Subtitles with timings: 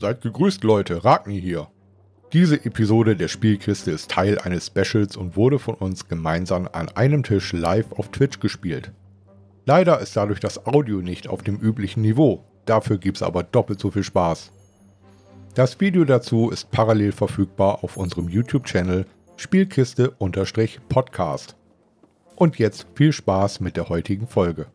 [0.00, 1.68] Seid gegrüßt, Leute, Ragni hier.
[2.32, 7.22] Diese Episode der Spielkiste ist Teil eines Specials und wurde von uns gemeinsam an einem
[7.22, 8.90] Tisch live auf Twitch gespielt.
[9.66, 13.78] Leider ist dadurch das Audio nicht auf dem üblichen Niveau, dafür gibt es aber doppelt
[13.78, 14.50] so viel Spaß.
[15.54, 19.06] Das Video dazu ist parallel verfügbar auf unserem YouTube-Channel
[19.36, 21.54] Spielkiste-Podcast.
[22.34, 24.66] Und jetzt viel Spaß mit der heutigen Folge.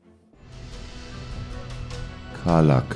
[2.45, 2.95] Karlak,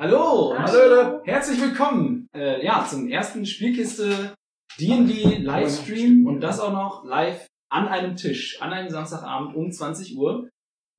[0.00, 1.22] Hallo und Hallo.
[1.24, 4.32] herzlich willkommen äh, ja, zum ersten Spielkiste
[4.78, 10.16] D&D Livestream und das auch noch live an einem Tisch, an einem Samstagabend um 20
[10.16, 10.48] Uhr.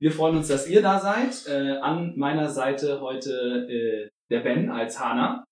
[0.02, 1.46] Wir freuen uns, dass ihr da seid.
[1.46, 3.30] Äh, an meiner Seite heute
[3.70, 5.44] äh, der Ben als Hana,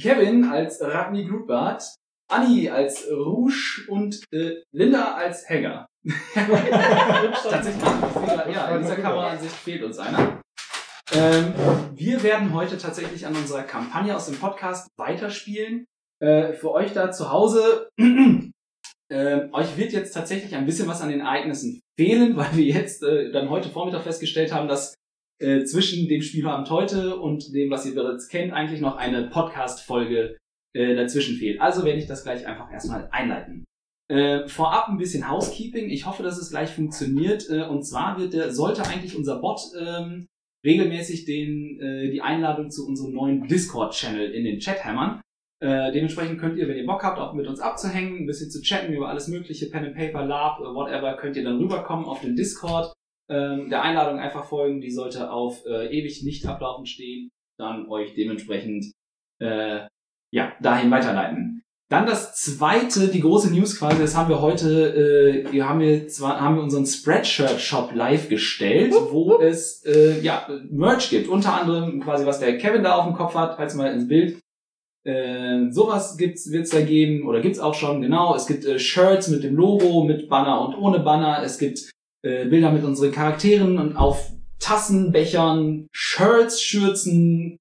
[0.00, 1.82] Kevin als Ragni Glutbart,
[2.30, 5.88] Anni als Rouge und äh, Linda als Helga.
[6.34, 10.40] Tatsächlich, ja, in dieser Kameraansicht fehlt uns einer.
[11.12, 11.54] Ähm,
[11.94, 15.86] wir werden heute tatsächlich an unserer Kampagne aus dem Podcast weiterspielen.
[16.20, 17.88] Äh, für euch da zu Hause,
[19.08, 23.02] äh, euch wird jetzt tatsächlich ein bisschen was an den Ereignissen fehlen, weil wir jetzt
[23.02, 24.94] äh, dann heute Vormittag festgestellt haben, dass
[25.40, 30.36] äh, zwischen dem Spielabend heute und dem, was ihr bereits kennt, eigentlich noch eine Podcast-Folge
[30.74, 31.60] äh, dazwischen fehlt.
[31.60, 33.64] Also werde ich das gleich einfach erstmal einleiten.
[34.08, 35.88] Äh, vorab ein bisschen Housekeeping.
[35.88, 37.48] Ich hoffe, dass es gleich funktioniert.
[37.48, 40.26] Äh, und zwar wird der, sollte eigentlich unser Bot ähm,
[40.64, 45.20] regelmäßig den, äh, die Einladung zu unserem neuen Discord-Channel in den Chat hämmern.
[45.62, 48.62] Äh, dementsprechend könnt ihr, wenn ihr Bock habt, auch mit uns abzuhängen, ein bisschen zu
[48.62, 52.22] chatten über alles mögliche, Pen and Paper, Lab, äh, whatever, könnt ihr dann rüberkommen auf
[52.22, 52.92] den Discord.
[53.28, 58.14] Ähm, der Einladung einfach folgen, die sollte auf äh, ewig nicht ablaufend stehen, dann euch
[58.14, 58.92] dementsprechend
[59.40, 59.86] äh,
[60.32, 61.49] ja, dahin weiterleiten.
[61.90, 64.94] Dann das zweite, die große News quasi, das haben wir heute,
[65.48, 70.20] äh, wir haben wir zwar haben wir unseren Spreadshirt Shop live gestellt, wo es äh,
[70.20, 73.74] ja Merch gibt, unter anderem quasi was der Kevin da auf dem Kopf hat, falls
[73.74, 74.38] mal ins Bild.
[75.02, 78.36] Äh, sowas gibt's wird's da geben oder gibt's auch schon genau.
[78.36, 81.42] Es gibt äh, Shirts mit dem Logo, mit Banner und ohne Banner.
[81.42, 81.90] Es gibt
[82.22, 84.30] äh, Bilder mit unseren Charakteren und auf
[84.60, 87.56] Tassen, Bechern, Shirts, Schürzen,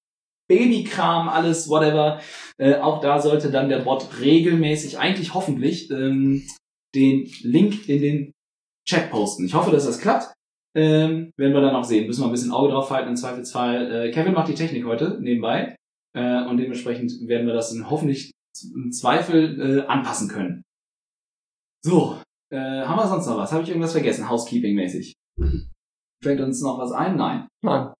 [0.49, 2.19] Babykram, alles, whatever.
[2.57, 6.45] Äh, auch da sollte dann der Bot regelmäßig, eigentlich hoffentlich, ähm,
[6.95, 8.31] den Link in den
[8.87, 9.45] Chat posten.
[9.45, 10.33] Ich hoffe, dass das klappt.
[10.75, 12.07] Ähm, werden wir dann auch sehen.
[12.07, 13.09] Müssen wir ein bisschen Auge drauf halten.
[13.09, 14.07] Im Zweifelsfall.
[14.07, 15.75] Äh, Kevin macht die Technik heute nebenbei.
[16.15, 18.31] Äh, und dementsprechend werden wir das dann hoffentlich
[18.73, 20.63] im Zweifel äh, anpassen können.
[21.83, 22.19] So,
[22.51, 23.51] äh, haben wir sonst noch was?
[23.51, 24.29] Habe ich irgendwas vergessen?
[24.29, 25.13] Housekeeping-mäßig.
[26.21, 27.15] Fällt uns noch was ein?
[27.15, 27.47] Nein.
[27.63, 27.93] Nein.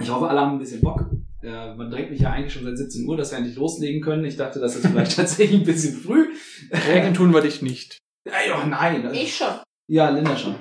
[0.00, 1.10] Ich hoffe, alle haben ein bisschen Bock.
[1.42, 4.24] Äh, man drängt mich ja eigentlich schon seit 17 Uhr, dass wir endlich loslegen können.
[4.24, 6.28] Ich dachte, das ist vielleicht tatsächlich ein bisschen früh.
[6.70, 7.98] Drängen tun wir dich nicht.
[8.24, 9.06] Ey, oh nein.
[9.06, 9.54] Also- Ich schon.
[9.90, 10.54] Ja, Linda schon.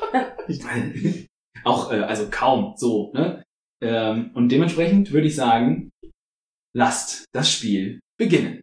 [0.48, 0.92] ich meine,
[1.64, 3.42] auch, äh, also kaum so, ne?
[3.82, 5.90] Ähm, und dementsprechend würde ich sagen,
[6.76, 8.60] lasst das Spiel beginnen.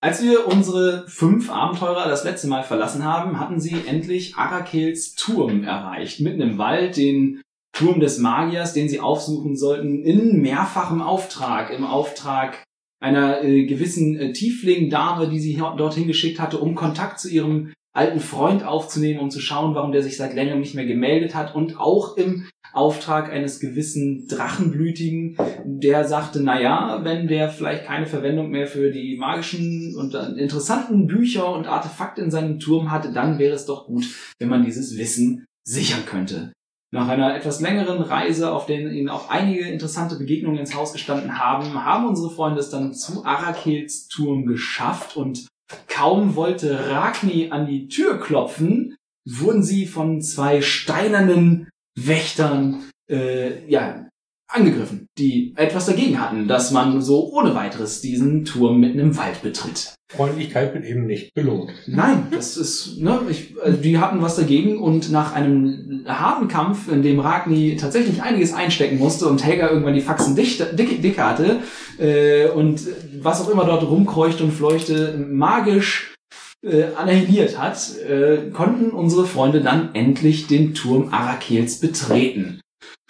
[0.00, 5.64] Als wir unsere fünf Abenteurer das letzte Mal verlassen haben, hatten sie endlich Arakels Turm
[5.64, 6.20] erreicht.
[6.20, 7.42] Mitten im Wald, den
[7.72, 12.64] Turm des Magiers, den sie aufsuchen sollten, in mehrfachem Auftrag, im Auftrag
[13.00, 18.20] einer äh, gewissen äh, Tiefling-Dame, die sie dorthin geschickt hatte, um Kontakt zu ihrem alten
[18.20, 21.80] Freund aufzunehmen, um zu schauen, warum der sich seit längerem nicht mehr gemeldet hat und
[21.80, 28.50] auch im Auftrag eines gewissen Drachenblütigen, der sagte, na ja, wenn der vielleicht keine Verwendung
[28.50, 33.54] mehr für die magischen und interessanten Bücher und Artefakte in seinem Turm hatte, dann wäre
[33.54, 34.06] es doch gut,
[34.38, 36.52] wenn man dieses Wissen sichern könnte.
[36.90, 41.38] Nach einer etwas längeren Reise, auf der ihnen auch einige interessante Begegnungen ins Haus gestanden
[41.38, 45.46] haben, haben unsere Freunde es dann zu Arakels Turm geschafft und
[45.86, 51.68] kaum wollte Ragni an die Tür klopfen, wurden sie von zwei steinernen
[52.06, 54.08] Wächtern äh, ja,
[54.50, 59.42] angegriffen, die etwas dagegen hatten, dass man so ohne weiteres diesen Turm mitten im Wald
[59.42, 59.94] betritt.
[60.10, 61.70] Freundlichkeit wird eben nicht belohnt.
[61.86, 66.90] Nein, das ist, ne, ich, also die hatten was dagegen und nach einem harten Kampf,
[66.90, 71.18] in dem Ragni tatsächlich einiges einstecken musste und Helga irgendwann die Faxen dicht, dick, dick
[71.18, 71.60] hatte
[71.98, 72.80] äh, und
[73.20, 76.14] was auch immer dort rumkreuchte und fleuchte, magisch
[76.62, 82.60] äh, annihiliert hat, äh, konnten unsere Freunde dann endlich den Turm Arakels betreten.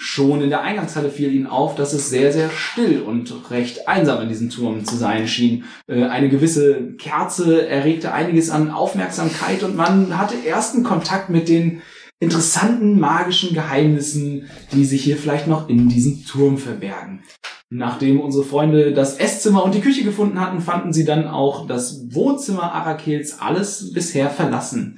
[0.01, 4.23] Schon in der Eingangshalle fiel ihnen auf, dass es sehr, sehr still und recht einsam
[4.23, 5.65] in diesem Turm zu sein schien.
[5.89, 11.83] Äh, eine gewisse Kerze erregte einiges an Aufmerksamkeit und man hatte ersten Kontakt mit den
[12.21, 17.23] interessanten magischen Geheimnissen, die sich hier vielleicht noch in diesem Turm verbergen.
[17.71, 22.15] Nachdem unsere Freunde das Esszimmer und die Küche gefunden hatten, fanden sie dann auch das
[22.15, 24.97] Wohnzimmer Arakels alles bisher verlassen.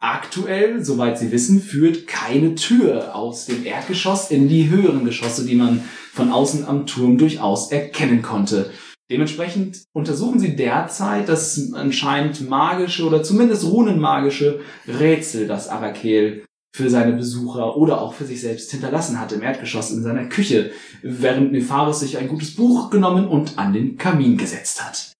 [0.00, 5.54] Aktuell, soweit sie wissen, führt keine Tür aus dem Erdgeschoss in die höheren Geschosse, die
[5.54, 8.70] man von außen am Turm durchaus erkennen konnte.
[9.08, 17.12] Dementsprechend untersuchen sie derzeit das anscheinend magische oder zumindest runenmagische Rätsel, das Arakel für seine
[17.12, 20.70] Besucher oder auch für sich selbst hinterlassen hatte im Erdgeschoss in seiner Küche,
[21.02, 25.12] während Nefaris sich ein gutes Buch genommen und an den Kamin gesetzt hat.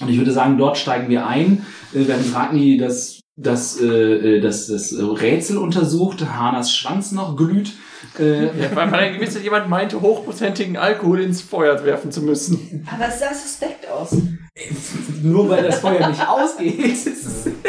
[0.00, 4.66] Und ich würde sagen, dort steigen wir ein, äh, während Ragni das, das, äh, das,
[4.66, 7.72] das Rätsel untersucht, Hanas Schwanz noch glüht.
[8.18, 12.86] Äh, ja, weil, weil gewiss jemand meinte, hochprozentigen Alkohol ins Feuer werfen zu müssen.
[12.92, 14.16] Aber es sah suspekt aus.
[15.22, 16.96] Nur weil das Feuer nicht ausgeht.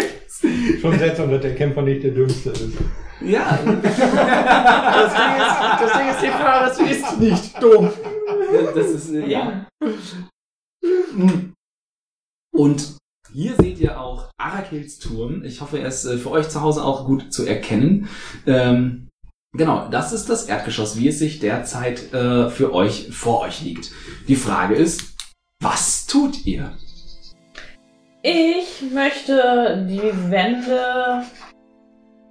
[0.84, 2.74] Schon seltsam, dass der Kämpfer nicht der Dümmste ist.
[3.22, 3.58] Ja.
[3.64, 4.02] das, Ding
[5.38, 7.90] ist, das Ding ist, die Frage, das ist nicht dumm.
[8.76, 9.66] Das ist, äh, ja.
[12.54, 12.98] Und
[13.32, 15.46] hier seht ihr auch Arakels Turm.
[15.46, 18.10] Ich hoffe, er ist äh, für euch zu Hause auch gut zu erkennen.
[18.46, 19.08] Ähm,
[19.56, 23.94] genau, das ist das Erdgeschoss, wie es sich derzeit äh, für euch vor euch liegt.
[24.28, 25.16] Die Frage ist,
[25.62, 26.78] was tut ihr?
[28.26, 31.24] Ich möchte die Wände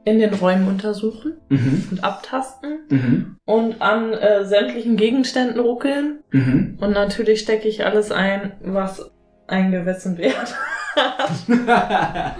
[0.06, 1.84] in den Räumen untersuchen Mhm.
[1.90, 3.36] und abtasten Mhm.
[3.44, 6.20] und an äh, sämtlichen Gegenständen ruckeln.
[6.30, 6.78] Mhm.
[6.80, 9.10] Und natürlich stecke ich alles ein, was
[9.46, 10.56] einen gewissen Wert
[10.96, 11.30] hat.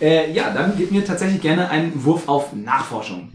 [0.00, 3.30] äh, ja, dann gib mir tatsächlich gerne einen Wurf auf Nachforschung.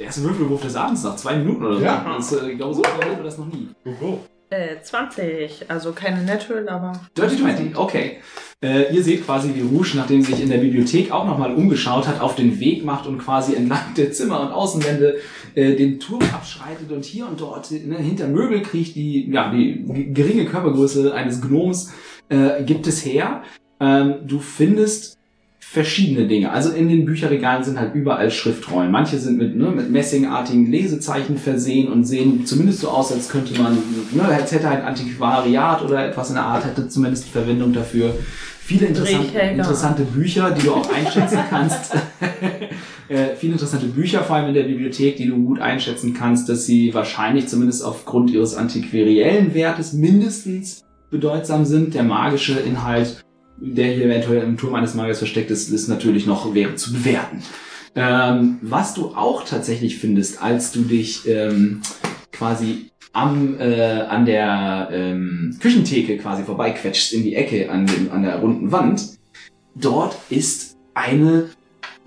[0.00, 1.84] Der erste Würfelwurf des Abends nach zwei Minuten oder so.
[1.84, 2.04] Ja.
[2.16, 3.68] Das, äh, ich glaube, so wir das noch nie.
[3.84, 4.20] Go, go.
[4.52, 5.70] Äh, 20.
[5.70, 6.92] Also keine Natural, aber.
[7.16, 8.18] Dirty 20, okay.
[8.62, 12.06] Äh, ihr seht quasi, wie Rouge, nachdem sie sich in der Bibliothek auch nochmal umgeschaut
[12.06, 15.16] hat, auf den Weg macht und quasi entlang der Zimmer und Außenwände
[15.54, 20.12] äh, den Turm abschreitet und hier und dort ne, hinter Möbel kriecht, die, ja, die
[20.12, 21.94] geringe Körpergröße eines Gnoms
[22.28, 23.42] äh, gibt es her.
[23.80, 25.18] Ähm, du findest
[25.72, 26.52] verschiedene Dinge.
[26.52, 28.90] Also in den Bücherregalen sind halt überall Schriftrollen.
[28.90, 33.58] Manche sind mit, ne, mit messingartigen Lesezeichen versehen und sehen zumindest so aus, als könnte
[33.58, 33.78] man,
[34.12, 38.14] ne, als hätte ein Antiquariat oder etwas in der Art, hätte zumindest Verwendung dafür.
[38.60, 39.50] Viele interessante, Drehhelger.
[39.50, 41.94] interessante Bücher, die du auch einschätzen kannst.
[43.08, 46.66] äh, viele interessante Bücher, vor allem in der Bibliothek, die du gut einschätzen kannst, dass
[46.66, 51.94] sie wahrscheinlich zumindest aufgrund ihres antiquariellen Wertes mindestens bedeutsam sind.
[51.94, 53.21] Der magische Inhalt
[53.64, 57.42] der hier eventuell im Turm eines Magiers versteckt ist, ist natürlich noch wäre zu bewerten.
[57.94, 61.82] Ähm, was du auch tatsächlich findest, als du dich ähm,
[62.32, 68.22] quasi am, äh, an der ähm, Küchentheke quasi vorbeiquetschst in die Ecke an, dem, an
[68.22, 69.18] der runden Wand,
[69.74, 71.50] dort ist eine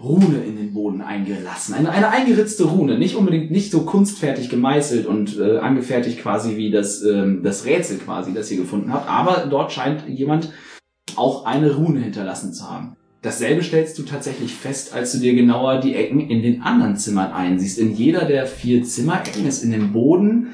[0.01, 1.73] Rune in den Boden eingelassen.
[1.73, 6.71] Eine, eine eingeritzte Rune, nicht unbedingt nicht so kunstfertig gemeißelt und äh, angefertigt quasi wie
[6.71, 10.51] das, ähm, das Rätsel quasi, das ihr gefunden habt, aber dort scheint jemand
[11.17, 12.95] auch eine Rune hinterlassen zu haben.
[13.21, 17.31] Dasselbe stellst du tatsächlich fest, als du dir genauer die Ecken in den anderen Zimmern
[17.31, 17.79] einsiehst.
[17.79, 20.49] In jeder der vier Zimmerecken ist in dem Boden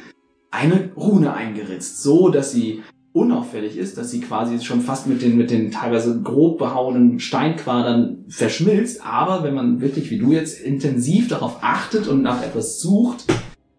[0.51, 2.81] eine Rune eingeritzt, so dass sie
[3.13, 8.23] unauffällig ist, dass sie quasi schon fast mit den, mit den teilweise grob behauenen Steinquadern
[8.29, 9.05] verschmilzt.
[9.05, 13.25] Aber wenn man wirklich wie du jetzt intensiv darauf achtet und nach etwas sucht,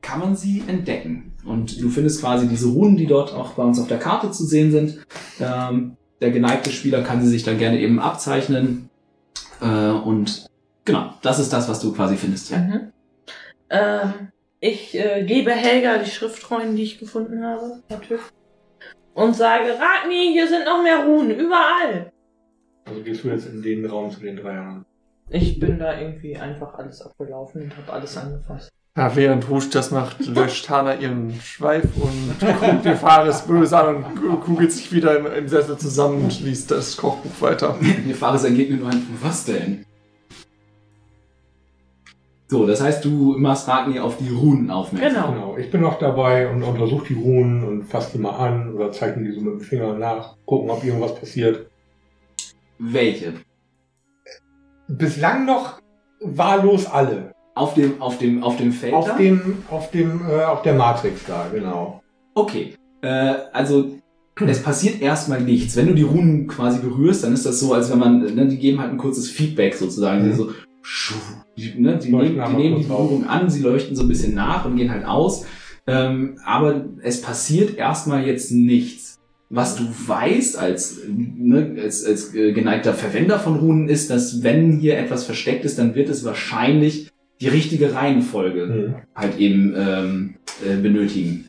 [0.03, 1.33] kann man sie entdecken.
[1.47, 4.45] Und du findest quasi diese Runen, die dort auch bei uns auf der Karte zu
[4.45, 4.99] sehen sind.
[5.41, 8.89] Ähm, der geneigte Spieler kann sie sich dann gerne eben abzeichnen.
[9.61, 10.47] Äh, und
[10.85, 12.51] genau, das ist das, was du quasi findest.
[12.51, 12.59] Ja.
[12.59, 12.93] Mhm.
[13.69, 14.13] Ähm,
[14.61, 18.23] ich äh, gebe Helga die Schriftrollen, die ich gefunden habe, natürlich.
[19.15, 22.13] Und sage, Ragni, hier sind noch mehr Runen, überall.
[22.85, 24.87] Also gehst du jetzt in den Raum zu den Dreiern.
[25.29, 28.71] Ich bin da irgendwie einfach alles abgelaufen und habe alles angefasst.
[28.95, 33.97] Ja, während Rouge das macht, löscht Hana ihren Schweif und guckt die Fares böse an
[33.97, 37.75] und ku- kugelt sich wieder im, im Sessel zusammen und liest das Kochbuch weiter.
[37.81, 39.87] Mir Fares entgegnet nur ein, was denn?
[42.49, 45.11] So, das heißt, du machst Ragni auf die Runen aufmerksam.
[45.15, 45.33] Genau.
[45.33, 48.93] Genau, ich bin noch dabei und untersuche die Runen und fasse die mal an oder
[48.93, 51.67] zeichne die so mit dem Finger nach, gucken, ob irgendwas passiert.
[52.79, 53.33] Welche?
[54.87, 55.81] Bislang noch
[56.21, 57.33] wahllos alle.
[57.55, 58.93] Auf dem, auf dem, auf dem Feld?
[58.93, 58.99] da?
[58.99, 62.03] Auf dem, auf dem, äh, auf der Matrix da, genau.
[62.35, 62.75] Okay.
[63.03, 63.97] Äh, also,
[64.41, 65.77] es passiert erstmal nichts.
[65.77, 68.59] Wenn du die Runen quasi berührst, dann ist das so, als wenn man, ne, die
[68.59, 70.25] geben halt ein kurzes Feedback sozusagen.
[70.25, 70.31] Mhm.
[70.31, 70.51] Die so,
[71.57, 72.87] die, ne, die, nehmen, die nehmen die.
[72.87, 75.45] Berührung an, sie leuchten so ein bisschen nach und gehen halt aus.
[75.87, 79.19] Ähm, aber es passiert erstmal jetzt nichts.
[79.51, 84.79] Was du weißt als, ne, als, als äh, geneigter Verwender von Runen ist, dass wenn
[84.79, 87.12] hier etwas versteckt ist, dann wird es wahrscheinlich
[87.43, 88.95] die richtige Reihenfolge Mhm.
[89.17, 90.35] halt eben ähm,
[90.65, 91.49] äh, benötigen.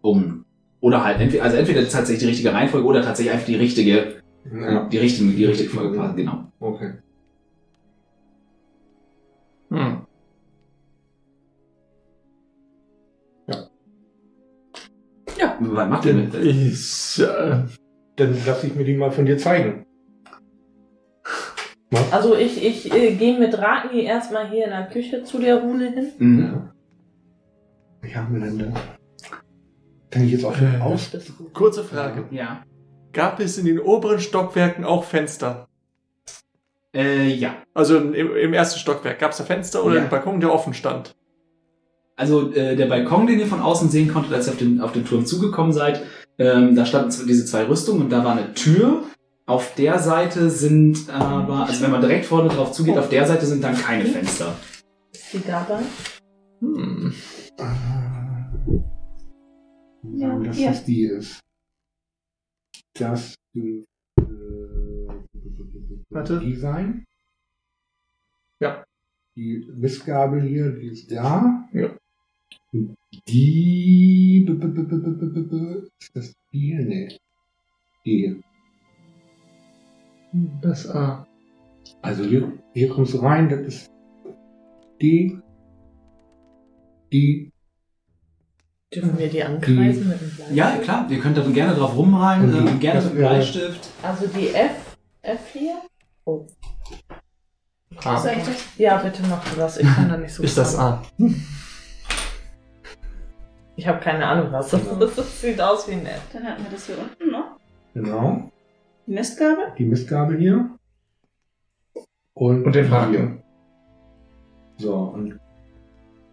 [0.00, 0.44] Um.
[0.80, 4.88] Oder halt entweder, also entweder tatsächlich die richtige Reihenfolge oder tatsächlich einfach die richtige, Ja,
[4.88, 6.44] die richtige, die richtige Folge passen, genau.
[6.60, 6.92] okay.
[9.70, 10.06] Hm.
[15.58, 16.34] Was macht ihr mit?
[16.34, 17.64] Ich, äh,
[18.16, 19.85] Dann lass ich mir die mal von dir zeigen.
[22.10, 25.90] Also ich, ich äh, gehe mit Ragni erstmal hier in der Küche zu der Rune
[25.92, 26.12] hin.
[26.18, 26.68] Mhm.
[28.02, 28.80] Was haben wir denn da?
[30.10, 30.80] Kann ich jetzt auch schon Äh.
[30.80, 31.10] aus?
[31.52, 32.24] Kurze Frage.
[32.30, 32.62] Ja.
[33.12, 35.68] Gab es in den oberen Stockwerken auch Fenster?
[36.94, 37.54] Äh, ja.
[37.74, 40.00] Also im, im ersten Stockwerk gab es da Fenster oder Ja.
[40.02, 41.14] einen Balkon, der offen stand?
[42.16, 44.92] Also äh, der Balkon, den ihr von außen sehen konntet, als ihr auf den, auf
[44.92, 46.02] den Turm zugekommen seid,
[46.38, 49.02] ähm, da standen diese zwei Rüstungen und da war eine Tür.
[49.48, 53.46] Auf der Seite sind aber, also wenn man direkt vorne drauf zugeht, auf der Seite
[53.46, 54.56] sind dann keine Fenster.
[55.12, 55.82] Ist die dabei?
[56.60, 57.14] Hm.
[60.16, 60.68] Ja, Ja, dass hier.
[60.70, 61.40] das die ist.
[62.94, 63.84] Das äh,
[66.10, 66.40] Warte.
[66.40, 67.04] die sein.
[68.58, 68.84] Ja.
[69.36, 71.68] Die Mistgabel hier, die ist da.
[71.72, 71.90] Ja.
[72.72, 72.96] Und
[73.28, 74.44] Die.
[76.00, 76.84] Ist das die hier?
[76.84, 77.08] Nee.
[78.04, 78.40] Die hier.
[80.60, 81.26] Das A.
[82.02, 83.90] Also hier, hier kommst du rein, das ist
[85.00, 85.38] die.
[87.12, 87.52] Die.
[88.94, 90.56] Dürfen wir die ankreisen mit dem Bleistift?
[90.56, 93.88] Ja, klar, ihr könnt da gerne drauf rumreihen, Und die- ähm, gerne mit dem Bleistift.
[94.02, 95.76] Also die F, F hier?
[96.24, 96.46] Oh.
[98.04, 98.18] A.
[98.18, 98.56] Soll ich das?
[98.78, 99.78] Ja, bitte mach du das.
[99.78, 101.02] Ich kann da nicht so Ist das A?
[103.76, 105.04] Ich habe keine Ahnung, was das Genau.
[105.04, 105.18] ist.
[105.18, 106.22] Das sieht aus wie ein F.
[106.32, 107.58] Dann hatten wir das hier unten noch.
[107.94, 108.50] Genau.
[109.06, 109.72] Die Mistgabel.
[109.78, 110.70] Die Mistgabel hier.
[112.34, 113.10] Und, Und den Haken.
[113.12, 113.42] hier.
[114.78, 115.38] So, und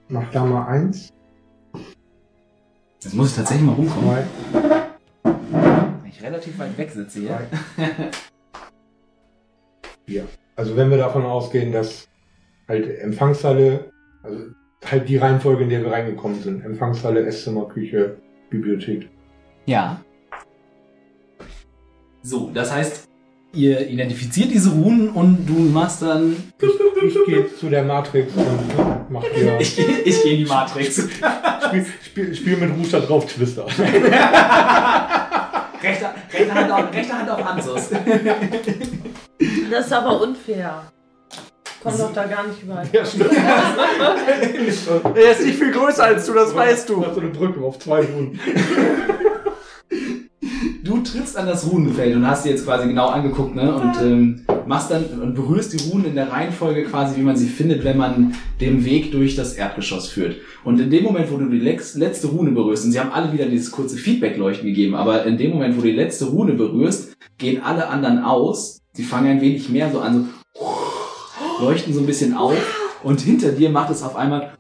[0.10, 1.10] mach da mal eins,
[3.02, 4.10] Jetzt muss ich tatsächlich mal rumkommen.
[4.12, 4.26] zwei,
[5.24, 7.40] Weil ich relativ weit weg sitze hier.
[10.06, 10.26] vier.
[10.56, 12.08] Also wenn wir davon ausgehen, dass
[12.68, 13.92] halt Empfangshalle,
[14.24, 14.40] also
[14.86, 16.64] halt die Reihenfolge, in der wir reingekommen sind.
[16.64, 18.18] Empfangshalle, Esszimmer, Küche,
[18.50, 19.10] Bibliothek.
[19.66, 20.00] Ja.
[22.26, 23.04] So, das heißt,
[23.54, 26.38] ihr identifiziert diese Runen und du machst dann.
[27.06, 28.48] Ich gehe zu der Matrix und
[29.10, 29.60] mach hier.
[29.60, 31.10] Ich gehe ich geh in die Matrix.
[31.68, 33.66] Spiel, spiel, spiel mit Ruster drauf, Twister.
[35.84, 37.90] rechte, rechte, Hand auf, rechte Hand auf Ansus.
[39.70, 40.84] Das ist aber unfair.
[41.84, 42.88] Komm doch da gar nicht überall.
[42.94, 43.32] Ja, stimmt.
[45.16, 47.06] Er ist nicht viel größer als du, das weißt Du du.
[47.06, 48.40] hast so eine Brücke auf zwei Runden.
[51.14, 53.76] Du trittst an das Runenfeld und hast dir jetzt quasi genau angeguckt, ne?
[53.76, 57.46] Und ähm, machst dann und berührst die Runen in der Reihenfolge quasi, wie man sie
[57.46, 60.38] findet, wenn man den Weg durch das Erdgeschoss führt.
[60.64, 63.46] Und in dem Moment, wo du die letzte Rune berührst, und sie haben alle wieder
[63.46, 67.62] dieses kurze Feedback-Leuchten gegeben, aber in dem Moment, wo du die letzte Rune berührst, gehen
[67.62, 68.82] alle anderen aus.
[68.94, 72.58] Sie fangen ein wenig mehr so an, so leuchten so ein bisschen auf.
[73.04, 74.54] Und hinter dir macht es auf einmal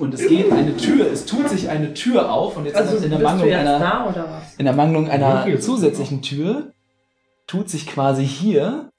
[0.00, 3.10] und es geht eine Tür, es tut sich eine Tür auf und jetzt Also in
[3.10, 4.54] der Mangelung jetzt einer da oder was?
[4.58, 5.60] in der Mangelung Ja, einer hier.
[5.60, 6.72] zusätzlichen Tür
[7.46, 8.90] tut sich quasi hier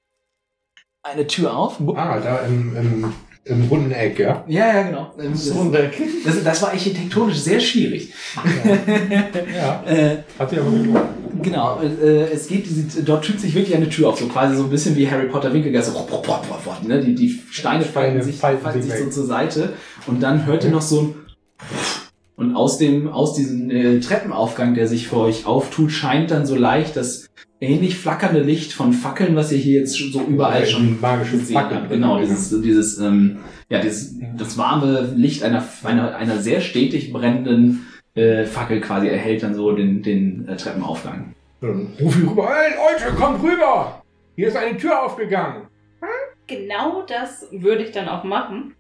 [1.04, 1.80] eine Tür auf.
[1.96, 3.14] Ah, da im, im,
[3.46, 4.44] im runden Eck, ja?
[4.48, 5.14] Ja, ja, genau.
[5.18, 5.50] Das,
[6.26, 8.14] das, das war architektonisch sehr schwierig.
[9.56, 11.00] Ja, Äh, hat sich aber gelohnt.
[11.42, 12.68] genau, äh, es geht,
[13.08, 15.54] dort tut sich wirklich eine Tür auf, so quasi so ein bisschen wie Harry Potter
[15.54, 15.94] Winkelgasse.
[16.84, 17.02] Ne?
[17.02, 19.74] Die, die Steine Steine sich, falten sich sich so zur Seite
[20.08, 21.16] und dann hört ihr noch so ein
[22.36, 26.56] und aus dem aus diesem äh, Treppenaufgang, der sich vor euch auftut, scheint dann so
[26.56, 27.28] leicht das
[27.60, 31.38] ähnlich flackernde Licht von Fackeln, was ihr hier jetzt schon so überall Ja, schon magische
[31.40, 31.78] gesehen Fackel.
[31.78, 31.90] habt.
[31.90, 33.38] Genau, dieses dieses ähm,
[33.70, 39.42] ja dieses das warme Licht einer einer, einer sehr stetig brennenden äh, Fackel quasi erhält
[39.42, 41.34] dann so den den äh, Treppenaufgang.
[41.60, 44.04] Dann ruf ich rüber, hey Leute, kommt rüber!
[44.36, 45.64] Hier ist eine Tür aufgegangen.
[46.46, 48.76] Genau das würde ich dann auch machen.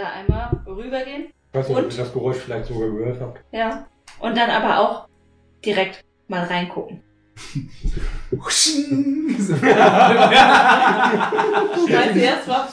[0.00, 1.26] Da einmal rübergehen.
[1.26, 1.92] Ich weiß nicht, ob Und?
[1.92, 3.44] ihr das Geräusch vielleicht sogar gehört habt.
[3.52, 3.86] Ja.
[4.18, 5.08] Und dann aber auch
[5.62, 7.02] direkt mal reingucken.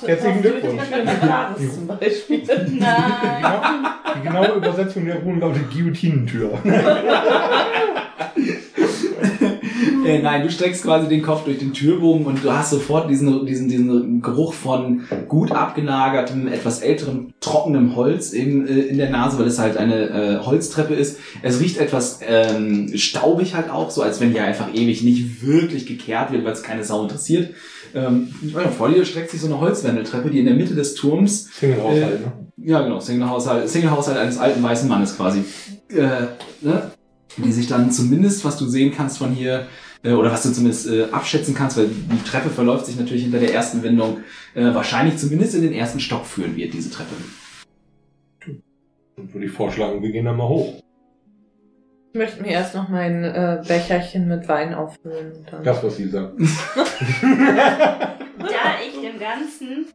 [0.06, 0.90] Herzlichen Glückwunsch.
[1.22, 2.40] Jahres zum Beispiel.
[2.40, 3.42] Die Nein.
[3.42, 3.62] genaue,
[4.16, 6.58] die genaue Übersetzung der Runen lautet Guillotinentür.
[10.08, 13.46] Äh, nein, du streckst quasi den Kopf durch den Türbogen und du hast sofort diesen,
[13.46, 19.38] diesen, diesen Geruch von gut abgelagertem, etwas älterem, trockenem Holz in, äh, in der Nase,
[19.40, 21.20] weil es halt eine äh, Holztreppe ist.
[21.42, 25.86] Es riecht etwas ähm, staubig halt auch, so als wenn hier einfach ewig nicht wirklich
[25.86, 27.54] gekehrt wird, weil es keine Sau interessiert.
[27.96, 31.50] Ähm, ja, vor dir streckt sich so eine Holzwendeltreppe, die in der Mitte des Turms
[31.60, 32.32] Single-Haushalt, Äh, ne?
[32.70, 35.44] ja, genau, Single-Haushalt, Single-Haushalt eines alten weißen Mannes quasi.
[35.90, 36.28] Äh,
[36.62, 36.92] ne?
[37.38, 39.68] Die sich dann zumindest, was du sehen kannst von hier,
[40.14, 43.54] oder was du zumindest äh, abschätzen kannst, weil die Treppe verläuft sich natürlich hinter der
[43.54, 44.20] ersten Windung,
[44.56, 47.14] äh, wahrscheinlich zumindest in den ersten Stock führen wird, diese Treppe.
[49.16, 50.82] Dann würde ich vorschlagen, wir gehen dann mal hoch.
[52.14, 55.46] Ich möchte mir erst noch mein äh, Becherchen mit Wein auffüllen.
[55.50, 55.64] Dann.
[55.64, 56.34] Das, was sie sagt.
[58.40, 59.88] Da ich dem Ganzen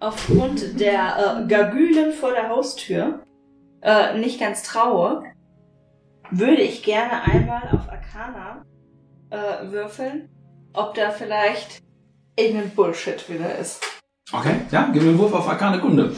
[0.00, 3.22] aufgrund der äh, Gagülen vor der Haustür
[3.82, 5.22] äh, nicht ganz traue,
[6.30, 8.64] würde ich gerne einmal auf Arcana
[9.30, 10.28] äh, würfeln,
[10.72, 11.82] ob da vielleicht
[12.38, 13.80] irgendein Bullshit wieder ist.
[14.32, 16.14] Okay, ja, gib mir einen Wurf auf Arkane Kunde.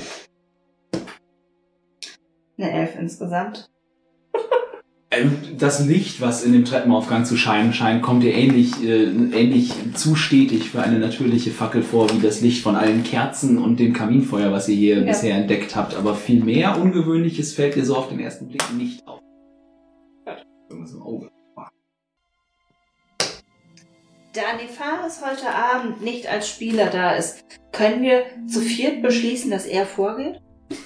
[2.58, 3.68] Eine Elf insgesamt.
[5.14, 9.74] Ähm, Das Licht, was in dem Treppenaufgang zu scheinen scheint, kommt dir ähnlich, äh, ähnlich
[9.94, 13.92] zu stetig für eine natürliche Fackel vor, wie das Licht von allen Kerzen und dem
[13.92, 15.04] Kaminfeuer, was ihr hier Ja.
[15.04, 15.94] bisher entdeckt habt.
[15.96, 19.20] Aber viel mehr Ungewöhnliches fällt dir so auf den ersten Blick nicht auf.
[20.70, 21.28] Irgendwas im Auge.
[24.32, 29.66] Da Nefaris heute Abend nicht als Spieler da ist, können wir zu viert beschließen, dass
[29.66, 30.40] er vorgeht?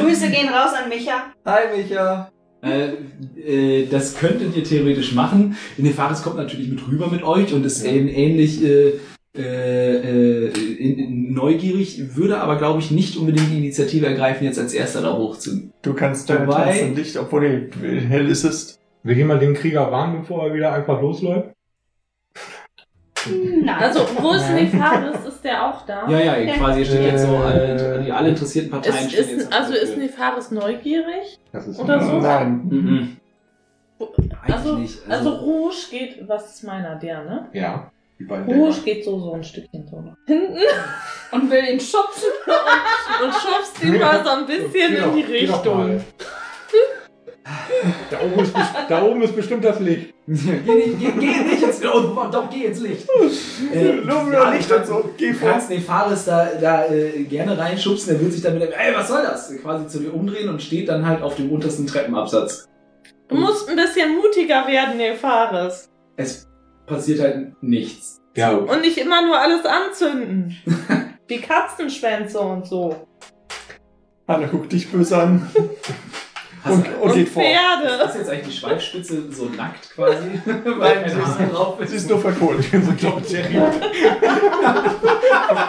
[0.00, 1.32] Grüße gehen raus an Micha.
[1.46, 2.30] Hi, Micha.
[2.62, 2.90] Äh,
[3.40, 5.56] äh, das könntet ihr theoretisch machen.
[5.78, 8.92] Nefaris kommt natürlich mit rüber mit euch und ist ähn- ähnlich äh,
[9.34, 10.48] äh, äh,
[10.78, 15.00] in, in, neugierig, würde aber, glaube ich, nicht unbedingt die Initiative ergreifen, jetzt als erster
[15.00, 15.72] da hoch zu.
[15.80, 18.71] Du kannst deine Wobei- Tanzen dicht, obwohl die hell ist es.
[19.04, 21.50] Gehen mal den Krieger warnen, bevor er wieder einfach losläuft.
[23.30, 23.68] Nein.
[23.68, 25.26] Also, wo ist Nefaris?
[25.26, 26.08] Ist der auch da?
[26.08, 29.32] Ja, ja, ihr quasi steht jetzt so, alle, die alle interessierten Parteien Ist, stehen jetzt
[29.32, 29.96] ist, auf also der ist.
[29.96, 31.38] Nefaris neugierig?
[31.52, 32.20] Das ist Oder so?
[32.20, 32.62] Nein.
[32.68, 33.16] Mhm.
[34.44, 34.98] Also, nicht.
[35.08, 37.48] also Rouge geht, was ist meiner, der, ne?
[37.52, 37.92] Ja.
[38.28, 40.58] Rouge geht so, so ein Stückchen so nach hinten
[41.32, 42.30] Und will ihn schubsen.
[43.24, 46.04] und schubst ihn mal so ein bisschen in die Richtung.
[48.10, 50.14] Da oben, ist, best- da oben ist bestimmt das Licht.
[50.26, 51.92] geh, nicht, geh, geh nicht ins Licht.
[51.94, 53.08] Oh, doch, geh ins Licht.
[53.74, 55.10] Äh, Nur ja, Licht und so.
[55.16, 55.50] Geh Du vor.
[55.50, 59.08] kannst Nefaris da, da äh, gerne reinschubsen, der wird sich dann mit dem, ey, was
[59.08, 59.52] soll das?
[59.62, 62.68] Quasi zu dir umdrehen und steht dann halt auf dem untersten Treppenabsatz.
[63.28, 65.88] Du musst ein bisschen mutiger werden, Nefaris.
[66.16, 66.46] Es
[66.86, 68.20] passiert halt nichts.
[68.36, 68.52] Ja.
[68.52, 70.56] Und nicht immer nur alles anzünden.
[71.30, 73.06] Die Katzenschwänze und so.
[74.26, 75.50] Anna guckt dich böse an
[76.64, 77.42] Hast und, du, und geht vor.
[77.42, 78.04] Pferde.
[78.04, 80.40] ist jetzt eigentlich die Schweifspitze so nackt quasi?
[80.78, 82.60] Weil sie ist- drauf Sie ist nur verkohlt.
[82.60, 83.56] Ich bin so John Jerry.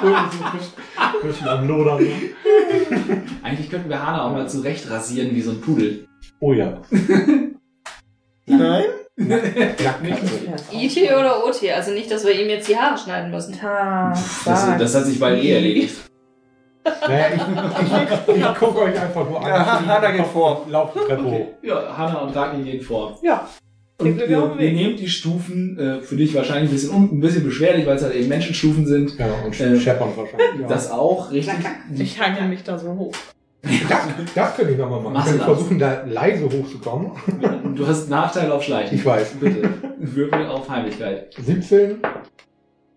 [0.03, 2.05] Ein bisschen am Lodern.
[3.41, 6.07] Eigentlich könnten wir Hana auch mal zurecht rasieren wie so ein Pudel.
[6.39, 6.81] Oh ja.
[8.45, 8.83] Nein?
[9.15, 10.39] Nacktkatze.
[10.73, 11.69] IT oder OT?
[11.71, 13.57] Also nicht, dass wir ihm jetzt die Haare schneiden müssen.
[13.61, 15.95] Das, das hat sich bald eh erledigt.
[17.07, 19.47] Naja, ich, ich, ich gucke euch einfach nur an.
[19.47, 20.65] Ja, Hanna geht vor.
[20.69, 21.47] Lauft die Treppe hoch.
[21.61, 23.19] Ja, Hanna und Ragni gehen vor.
[23.21, 23.47] Ja.
[23.99, 24.73] Und dem ihr Weg.
[24.73, 28.15] nehmt die Stufen, äh, für dich wahrscheinlich ein bisschen, ein bisschen beschwerlich, weil es halt
[28.15, 29.17] eben Menschenstufen sind.
[29.17, 30.61] Ja, und Äh, scheppern wahrscheinlich.
[30.61, 30.67] Ja.
[30.67, 31.55] Das auch, richtig.
[31.97, 33.13] Ich hangel mich da so hoch.
[33.61, 33.99] das,
[34.35, 35.13] das könnte ich nochmal machen.
[35.13, 37.11] Mach Ich könnte versuchen, da leise hochzukommen.
[37.75, 38.97] Du hast Nachteil auf Schleichen.
[38.97, 39.35] Ich weiß.
[39.39, 39.69] Bitte.
[39.99, 41.33] Würfel auf Heimlichkeit.
[41.41, 41.99] 17,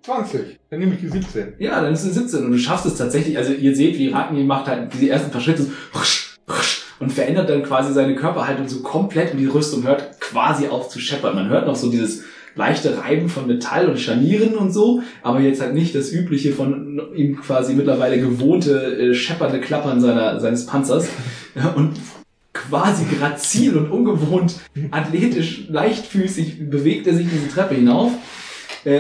[0.07, 0.59] 20.
[0.71, 1.55] Dann nehme ich die 17.
[1.59, 3.37] Ja, dann ist es 17 und du schaffst es tatsächlich.
[3.37, 5.67] Also ihr seht, wie Ragni macht halt diese ersten paar Schritte
[7.01, 11.01] und verändert dann quasi seine Körperhaltung so komplett und die Rüstung hört quasi auf zu
[11.01, 11.35] scheppern.
[11.35, 12.23] Man hört noch so dieses
[12.55, 17.03] leichte Reiben von Metall und Scharnieren und so, aber jetzt halt nicht das übliche von
[17.15, 21.09] ihm quasi mittlerweile gewohnte äh, scheppernde Klappern seiner, seines Panzers
[21.75, 21.95] und
[22.55, 24.55] quasi grazil und ungewohnt
[24.91, 28.13] athletisch leichtfüßig bewegt er sich diese Treppe hinauf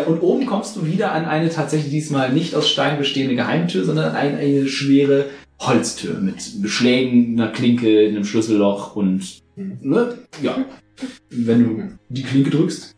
[0.08, 4.16] Und oben kommst du wieder an eine tatsächlich diesmal nicht aus Stein bestehende Geheimtür, sondern
[4.16, 5.26] an eine schwere
[5.60, 10.64] Holztür mit Beschlägen, einer Klinke, einem Schlüsselloch und ne, ja.
[11.30, 12.96] Wenn du die Klinke drückst,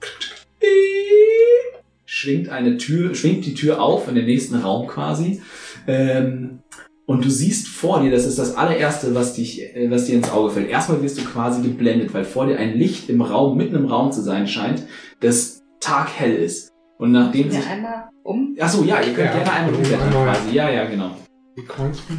[2.07, 5.43] schwingt eine Tür, schwingt die Tür auf in den nächsten Raum quasi.
[5.87, 6.61] Ähm,
[7.07, 10.31] und du siehst vor dir, das ist das allererste, was dich, äh, was dir ins
[10.31, 10.69] Auge fällt.
[10.69, 14.13] Erstmal wirst du quasi geblendet, weil vor dir ein Licht im Raum, mitten im Raum
[14.13, 14.83] zu sein scheint,
[15.21, 16.73] das taghell ist.
[16.99, 17.67] Und nachdem sich.
[17.67, 18.57] einmal um.
[18.61, 20.51] Ach so, ja, ihr könnt Ja, gerne einmal also umblättern einmal- quasi.
[20.55, 21.11] Ja, ja, genau.
[21.57, 21.65] Die.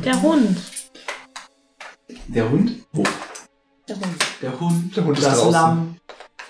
[0.06, 0.58] Der Hund.
[2.28, 2.72] Der Hund?
[2.94, 3.04] Wo?
[3.88, 4.16] Der Hund.
[4.42, 5.52] Der Hund, Der Hund ist das draußen.
[5.52, 5.96] Lamm,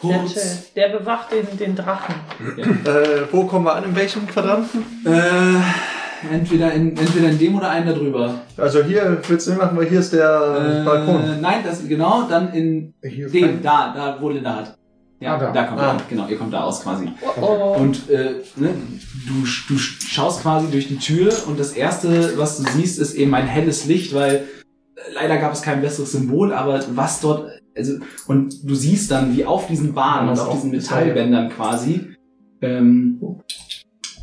[0.04, 0.74] Der, Hurz.
[0.74, 2.16] der bewacht den, den Drachen.
[2.58, 3.84] Äh, wo kommen wir an?
[3.86, 4.84] In welchem Quadranten?
[5.06, 8.42] Äh, entweder in, entweder in dem oder einen darüber.
[8.58, 11.42] Also hier willst du machen, weil hier ist der Äh, Balkon.
[11.42, 14.78] Nein, das genau, dann in Hier ist dem, kein- da, da, wo Linda hat.
[15.22, 15.52] Ja, Ah, da.
[15.52, 15.64] da.
[15.66, 15.94] kommt Ah.
[15.98, 16.02] ihr.
[16.10, 17.10] Genau, ihr kommt da aus quasi.
[17.42, 17.82] Oh, oh.
[17.82, 18.70] Und äh, ne,
[19.28, 19.34] du,
[19.68, 23.46] du schaust quasi durch die Tür und das erste, was du siehst, ist eben ein
[23.48, 24.42] helles Licht, weil äh,
[25.14, 27.94] leider gab es kein besseres Symbol, aber was dort, also,
[28.28, 32.02] und du siehst dann, wie auf diesen Bahnen Ja, und auf auch diesen Metallbändern quasi,
[32.62, 33.20] ähm,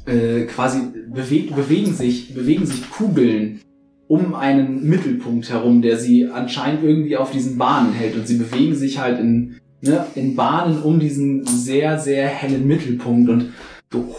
[0.07, 0.81] äh, quasi
[1.13, 3.61] beweg, bewegen sich, bewegen sich Kugeln
[4.09, 8.75] um einen Mittelpunkt herum, der sie anscheinend irgendwie auf diesen Bahnen hält und sie bewegen
[8.75, 13.53] sich halt in, ne, in Bahnen um diesen sehr, sehr hellen Mittelpunkt und
[13.93, 14.15] so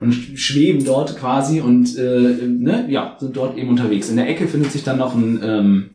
[0.00, 4.10] und schweben dort quasi und äh, ne, ja, sind dort eben unterwegs.
[4.10, 5.90] In der Ecke findet sich dann noch ein ähm,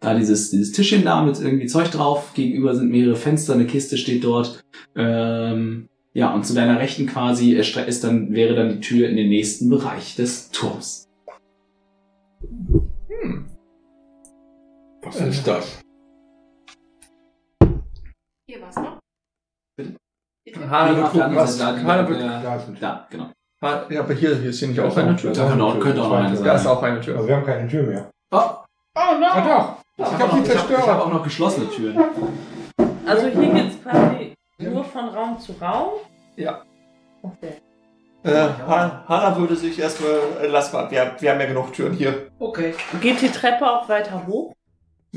[0.00, 2.32] da dieses, dieses Tischchen da mit irgendwie Zeug drauf.
[2.34, 4.62] Gegenüber sind mehrere Fenster, eine Kiste steht dort.
[4.94, 9.28] Ähm, ja, und zu deiner Rechten quasi ist dann, wäre dann die Tür in den
[9.28, 11.08] nächsten Bereich des Turms.
[15.02, 15.85] Was ist das?
[18.48, 18.98] Hier war's noch.
[19.76, 19.94] Bitte?
[20.70, 21.58] Hane Nee, wird auf der gucken, anderen was.
[21.58, 23.30] Seite, Hane da- Da Da, genau.
[23.90, 25.32] Ja, aber hier, hier ist hier nicht Da auch eine Tür.
[25.32, 26.56] Da könnte auch- könnte auch noch eine Da sein.
[26.56, 27.16] ist auch eine Tür.
[27.16, 28.10] Also wir haben keine Tür mehr.
[28.30, 29.26] Oh, oh no!
[29.26, 29.76] Ah doch!
[29.96, 30.86] ich Ich habe die ich hab, ich zerstört.
[30.86, 31.98] hab auch noch geschlossene Türen.
[33.06, 35.94] Also hier geht's quasi nur von Raum zu Raum.
[36.36, 36.62] Ja.
[37.22, 37.54] Okay.
[38.22, 40.18] Äh, Han- Hannah würde sich erstmal.
[40.42, 42.28] Äh, lass mal, wir, wir haben ja genug Türen hier.
[42.38, 42.74] Okay.
[43.00, 44.52] Geht die Treppe auch weiter hoch?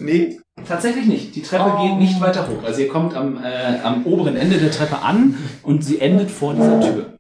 [0.03, 0.39] Nee.
[0.67, 1.35] Tatsächlich nicht.
[1.35, 1.83] Die Treppe Oh.
[1.87, 2.63] geht nicht weiter hoch.
[2.63, 6.53] Also ihr kommt am, äh, am oberen Ende der Treppe an und sie endet vor
[6.53, 7.13] dieser Tür.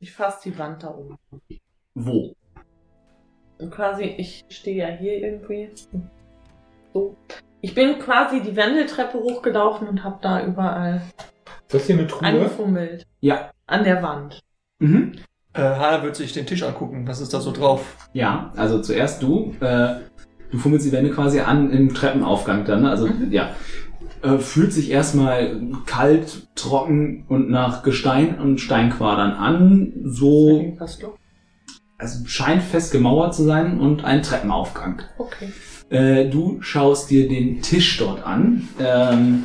[0.00, 1.16] Ich fasse die Wand da oben.
[1.94, 2.32] Wo?
[3.58, 5.70] Und quasi, ich stehe ja hier irgendwie.
[6.94, 7.16] So.
[7.60, 11.02] Ich bin quasi die Wendeltreppe hochgelaufen und habe da überall
[11.66, 12.22] Ist das hier eine Truhe?
[12.28, 13.06] angefummelt.
[13.20, 13.50] Ja.
[13.66, 14.40] An der Wand.
[14.78, 15.12] Mhm.
[15.54, 17.06] Äh, Hannah wird sich den Tisch angucken.
[17.08, 18.08] Was ist da so drauf?
[18.12, 19.54] Ja, also zuerst du.
[19.60, 19.96] Äh,
[20.50, 22.82] du fummelst die Wände quasi an im Treppenaufgang dann.
[22.82, 22.90] Ne?
[22.90, 23.32] Also Mhm.
[23.32, 23.50] ja.
[24.20, 29.92] Äh, fühlt sich erstmal kalt, trocken und nach Gestein und Steinquadern an.
[30.04, 30.76] So,
[31.98, 35.02] also scheint fest gemauert zu sein und ein Treppenaufgang.
[35.18, 35.52] Okay.
[35.90, 38.68] Äh, du schaust dir den Tisch dort an.
[38.80, 39.44] Ähm,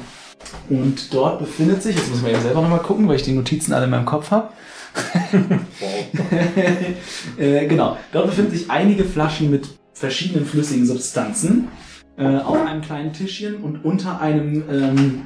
[0.69, 3.73] und dort befindet sich, jetzt muss man eben selber nochmal gucken, weil ich die Notizen
[3.73, 4.49] alle in meinem Kopf habe.
[7.37, 11.67] äh, genau, dort befinden sich einige Flaschen mit verschiedenen flüssigen Substanzen
[12.17, 15.21] äh, auf einem kleinen Tischchen und unter einem ähm,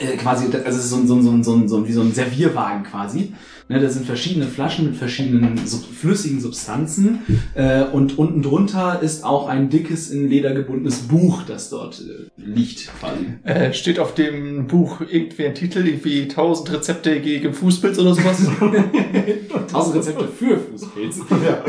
[0.00, 1.86] äh, quasi, also es ist so, ein- so, ein- so, ein- so, ein- so, ein-
[1.88, 3.32] wie so ein Servierwagen quasi.
[3.68, 7.20] Ne, da sind verschiedene Flaschen mit verschiedenen sub flüssigen Substanzen
[7.54, 12.28] äh, und unten drunter ist auch ein dickes in Leder gebundenes Buch, das dort äh,
[12.36, 13.26] liegt quasi.
[13.44, 18.40] Äh, steht auf dem Buch irgendwie ein Titel, irgendwie 1000 Rezepte gegen Fußpilz oder sowas?
[18.60, 21.20] 1000 Rezepte für Fußpilz.
[21.30, 21.64] Ja.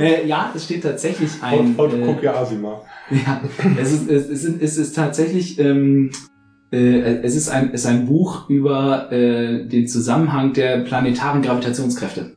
[0.00, 1.74] äh, ja, es steht tatsächlich ein.
[1.76, 2.82] Und, und äh, guck ja Asima.
[3.10, 3.42] Ja,
[3.80, 6.37] es ist, es ist, es ist tatsächlich, ähm, äh,
[6.70, 12.36] es ist ein, es ist ein Buch über äh, den Zusammenhang der planetaren Gravitationskräfte.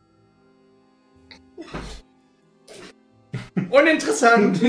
[3.69, 4.57] Uninteressant!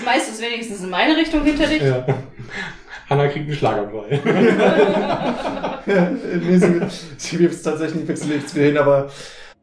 [0.00, 1.82] Schmeißt es wenigstens in meine Richtung hinter dich?
[1.82, 2.04] Ja.
[3.08, 4.08] Hanna kriegt einen Schlaganfall.
[6.40, 6.80] nee, sie,
[7.16, 9.10] sie wirft es tatsächlich nicht nichts mehr hin, aber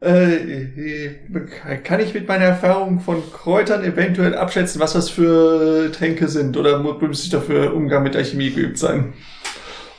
[0.00, 6.56] äh, kann ich mit meiner Erfahrung von Kräutern eventuell abschätzen, was das für Tränke sind?
[6.56, 9.12] Oder mu- müsste ich dafür Umgang mit Alchemie geübt sein?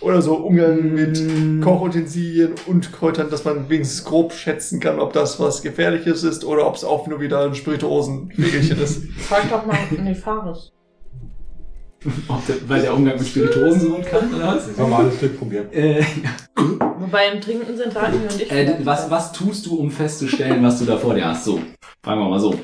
[0.02, 1.22] Oder so Umgang mit
[1.62, 6.66] Kochutensilien und Kräutern, dass man wenigstens grob schätzen kann, ob das was Gefährliches ist oder
[6.68, 9.04] ob es auch nur wieder ein Spirituosenregelchen ist.
[9.28, 9.76] Frag doch mal,
[12.48, 14.74] der, weil der Umgang mit Spirituosen so gut kann, oder was?
[14.74, 15.68] Sollen wir alles durchprobieren?
[15.74, 16.02] Äh,
[16.56, 16.89] Wobei
[17.34, 18.52] im Trinken sind Dani und ich.
[18.52, 21.46] äh, was, was tust du, um festzustellen, was du da vor dir hast?
[21.46, 21.62] So,
[22.04, 22.58] fragen wir mal so.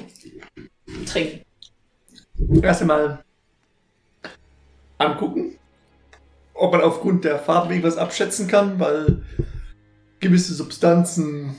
[1.05, 1.41] Trinken.
[2.61, 3.23] Erst einmal
[4.97, 5.55] angucken,
[6.53, 9.23] ob man aufgrund der Farbe irgendwas abschätzen kann, weil
[10.19, 11.55] gewisse Substanzen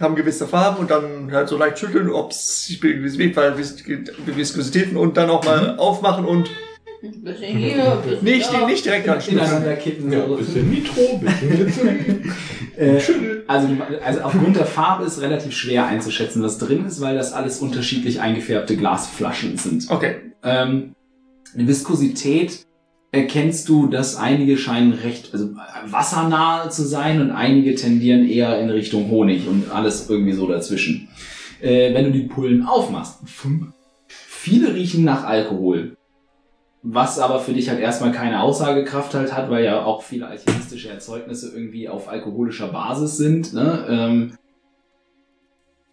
[0.00, 3.84] haben gewisse Farben und dann halt so leicht schütteln, ob es sich bewegt, weil Vis-
[4.26, 6.50] Viskositäten und dann auch mal aufmachen und
[7.22, 8.66] Bisschen hier, bisschen nicht, da.
[8.66, 9.38] nicht direkt anschließen.
[9.38, 10.12] Ineinander kippen.
[10.12, 10.36] Ja, so.
[10.36, 12.32] bisschen Nitro, bisschen Glycerin.
[12.76, 13.00] Äh,
[13.46, 13.68] also,
[14.04, 18.20] also aufgrund der Farbe ist relativ schwer einzuschätzen, was drin ist, weil das alles unterschiedlich
[18.20, 19.88] eingefärbte Glasflaschen sind.
[19.90, 20.16] Okay.
[20.42, 20.96] Ähm,
[21.54, 22.66] eine Viskosität
[23.12, 25.50] erkennst du, dass einige scheinen recht also
[25.86, 31.08] wassernah zu sein und einige tendieren eher in Richtung Honig und alles irgendwie so dazwischen.
[31.60, 33.20] Äh, wenn du die Pullen aufmachst,
[34.08, 35.96] viele riechen nach Alkohol.
[36.86, 40.90] Was aber für dich halt erstmal keine Aussagekraft halt hat, weil ja auch viele alchemistische
[40.90, 43.54] Erzeugnisse irgendwie auf alkoholischer Basis sind.
[43.54, 43.86] Ne?
[43.88, 44.36] Ähm,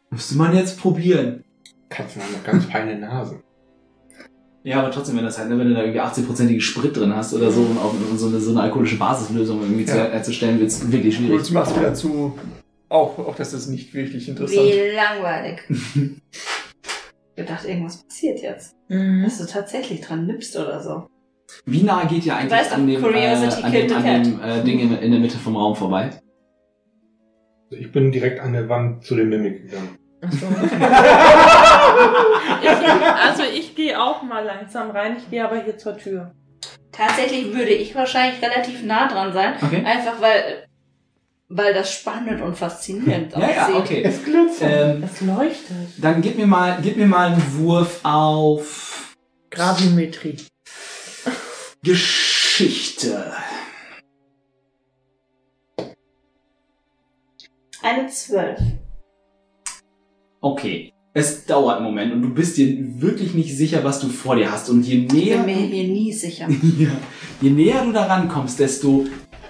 [0.09, 1.45] müsste man jetzt probieren.
[1.87, 3.41] Katzen haben eine ganz feine Nase.
[4.63, 7.33] Ja, aber trotzdem, wenn das halt, ne, wenn du da irgendwie 80-prozentige Sprit drin hast
[7.33, 10.03] oder so, um auch so eine, so eine alkoholische Basislösung irgendwie zu, Ja.
[10.09, 11.47] herzustellen, wird es wirklich Und schwierig.
[11.47, 12.37] du machst wieder zu.
[12.89, 14.59] Auch, auch das ist nicht wirklich interessant.
[14.61, 15.61] Wie langweilig.
[17.33, 18.75] Ich dachte, irgendwas passiert jetzt.
[18.91, 19.23] Mhm.
[19.23, 21.07] Dass du tatsächlich dran nippst oder so.
[21.65, 24.61] Wie nah geht ihr eigentlich Weißt an dem, äh, Curiosity an dem, an dem äh,
[24.63, 26.09] Ding in, in der Mitte vom Raum vorbei?
[27.69, 29.97] Ich bin direkt an der Wand zu dem Mimik gegangen.
[30.21, 30.45] Ach so.
[32.61, 32.69] ich,
[33.25, 36.33] also ich gehe auch mal langsam rein, ich gehe aber hier zur Tür.
[36.91, 39.53] Tatsächlich würde ich wahrscheinlich relativ nah dran sein.
[39.61, 39.85] Okay.
[39.85, 40.65] Einfach weil,
[41.53, 43.75] weil das spannend und faszinierend Ja, ja, aussieht.
[43.75, 44.03] okay.
[44.03, 44.95] Es glitzert.
[44.95, 45.75] Ähm, Es leuchtet.
[45.97, 49.15] dann gib mir mal, gib mir mal einen Wurf auf
[49.49, 50.37] Gravimetrie.
[51.83, 53.31] Geschichte.
[57.81, 58.59] Eine Zwölf.
[60.39, 60.93] Okay.
[61.13, 64.49] Es dauert einen Moment und du bist dir wirklich nicht sicher, was du vor dir
[64.49, 64.69] hast.
[64.69, 66.47] Und je Ich näher, bin mir hier nie sicher.
[66.79, 66.91] ja,
[67.41, 69.05] je näher du daran kommst, desto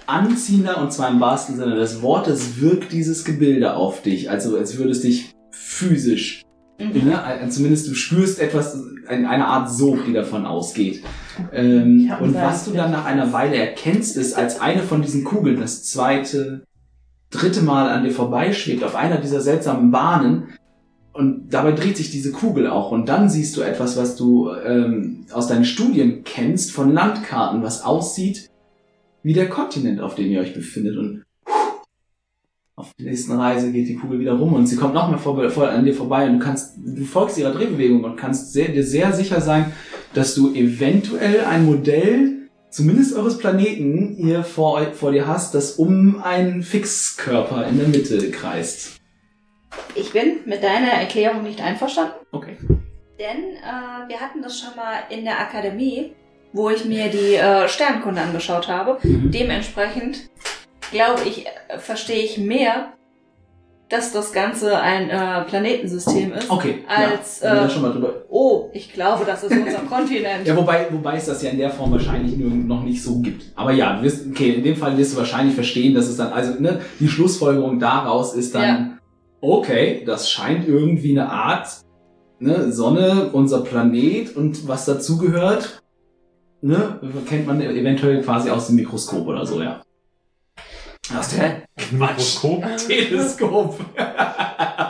[0.06, 4.30] anziehender, und zwar im wahrsten Sinne des Wortes, wirkt dieses Gebilde auf dich.
[4.30, 6.42] Also als würdest dich physisch,
[6.80, 7.08] Mhm.
[7.08, 8.76] ne, äh, zumindest du spürst etwas,
[9.08, 11.02] ein- eine Art Sog, die davon ausgeht.
[11.52, 15.60] Ähm, und was du dann nach einer Weile erkennst, ist, als eine von diesen Kugeln
[15.60, 16.64] das zweite,
[17.30, 20.48] dritte Mal an dir vorbeischwebt, auf einer dieser seltsamen Bahnen,
[21.14, 22.90] und dabei dreht sich diese Kugel auch.
[22.90, 27.84] Und dann siehst du etwas, was du ähm, aus deinen Studien kennst, von Landkarten, was
[27.84, 28.48] aussieht
[29.22, 30.96] wie der Kontinent, auf dem ihr euch befindet.
[30.96, 31.24] Und
[32.74, 35.68] auf der nächsten Reise geht die Kugel wieder rum und sie kommt nochmal vor, vor,
[35.68, 39.12] an dir vorbei und du kannst, du folgst ihrer Drehbewegung und kannst sehr, dir sehr
[39.12, 39.72] sicher sein,
[40.14, 46.22] dass du eventuell ein Modell, zumindest eures Planeten, hier vor, vor dir hast, das um
[46.22, 48.96] einen Fixkörper in der Mitte kreist.
[49.94, 52.56] Ich bin mit deiner Erklärung nicht einverstanden, Okay.
[53.18, 56.12] denn äh, wir hatten das schon mal in der Akademie,
[56.52, 58.98] wo ich mir die äh, Sternkunde angeschaut habe.
[59.02, 60.28] Dementsprechend
[60.90, 62.92] glaube ich, äh, verstehe ich mehr,
[63.88, 66.50] dass das Ganze ein äh, Planetensystem ist.
[66.50, 66.82] Okay.
[66.88, 67.68] Als, ja, äh.
[68.30, 70.46] Oh, ich glaube, das ist unser Kontinent.
[70.46, 73.52] Ja, wobei, wobei es das ja in der Form wahrscheinlich noch nicht so gibt.
[73.54, 76.32] Aber ja, du wirst, okay, in dem Fall wirst du wahrscheinlich verstehen, dass es dann,
[76.32, 78.98] also, ne, die Schlussfolgerung daraus ist dann, Ja.
[79.42, 81.68] okay, das scheint irgendwie eine Art,
[82.38, 85.81] ne, Sonne, unser Planet und was dazugehört,
[86.62, 86.98] ne,
[87.28, 89.82] kennt man eventuell quasi aus dem Mikroskop oder so, ja.
[91.16, 91.62] Aus dem
[91.98, 92.64] Mikroskop.
[92.86, 93.78] Teleskop.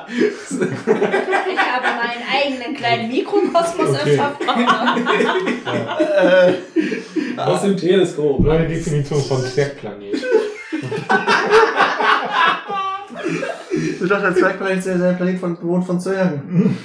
[0.09, 4.17] Ich habe meinen eigenen kleinen Mikrokosmos Okay.
[4.17, 4.47] erschaffen.
[7.35, 8.41] Äh, Aus dem Teleskop.
[8.41, 10.23] Neue Definition von Zwergplanet.
[13.99, 16.77] du dachtest, der Zwergplanet ist ja der Planet von, von Zwergen.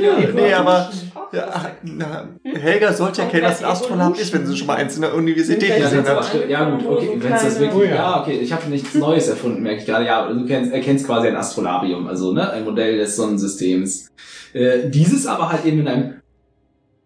[0.00, 0.90] Ja, Nee, aber
[1.32, 4.96] ja, na, Helga sollte ja kennen, was ein Astrolab ist, wenn sie schon mal eins
[4.96, 6.48] in der Universität gesehen hat.
[6.48, 7.94] ja gut, okay, wenn es das wirklich, Oh ja.
[7.94, 8.20] ja.
[8.20, 10.04] okay, ich habe nichts Neues erfunden, merke ich gerade.
[10.04, 14.08] Ja, du kennst, erkennst quasi ein Astrolabium, also ne, ein Modell des Sonnensystems.
[14.52, 16.14] Äh, dieses aber halt eben in einem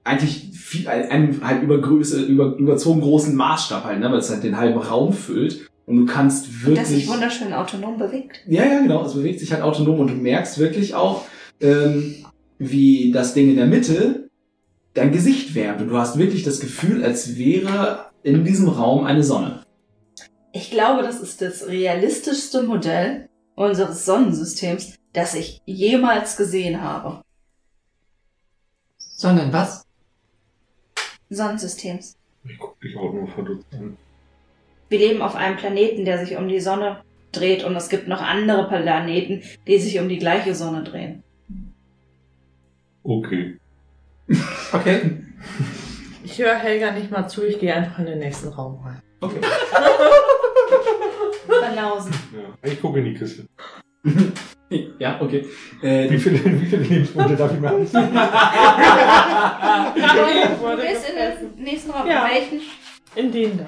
[0.04, 4.42] eigentlich viel, einem halt über Größe, über überzogen großen Maßstab halt, ne, weil es halt
[4.42, 8.40] den halben Raum füllt und du kannst Das sich wirklich wunderschön autonom bewegt.
[8.48, 9.04] ja, ja, genau.
[9.04, 11.24] Es bewegt sich halt autonom und du merkst wirklich auch,
[11.60, 12.14] ähm,
[12.58, 14.28] wie das Ding in der Mitte
[14.94, 15.80] dein Gesicht wärmt.
[15.80, 19.62] Und du hast wirklich das Gefühl, als wäre in diesem Raum eine Sonne.
[20.52, 27.22] Ich glaube, das ist das realistischste Modell unseres Sonnensystems, das ich jemals gesehen habe.
[28.98, 29.84] Sondern was?
[31.30, 32.16] Sonnensystems.
[32.44, 33.96] Ich guck dich auch nur verdutzt an.
[34.88, 38.22] Wir leben auf einem Planeten, der sich um die Sonne dreht und es gibt noch
[38.22, 41.22] andere Planeten, die sich um die gleiche Sonne drehen.
[43.08, 43.56] Okay.
[44.72, 45.24] Okay.
[46.24, 49.00] Ich höre Helga nicht mal zu, ich gehe einfach in den nächsten Raum rein.
[49.22, 49.40] Okay.
[51.48, 52.12] Banausen.
[52.34, 52.70] Ja.
[52.70, 53.46] Ich gucke in die Kiste.
[54.98, 55.46] ja, okay.
[55.82, 58.10] Äh, Wie viele, wie viele Lebensmittel darf ich mir anziehen?
[60.60, 61.16] Du bist in
[61.56, 62.06] den nächsten Raum.
[62.06, 62.26] Ja.
[62.26, 62.60] In welchen?
[63.16, 63.64] In den da.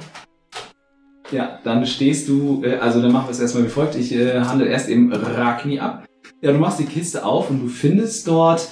[1.30, 3.94] Ja, dann stehst du, äh, also dann machen wir es erstmal wie folgt.
[3.94, 6.04] Ich äh, handle erst eben Ragni ab.
[6.42, 8.68] Ja, du machst die Kiste auf und du findest dort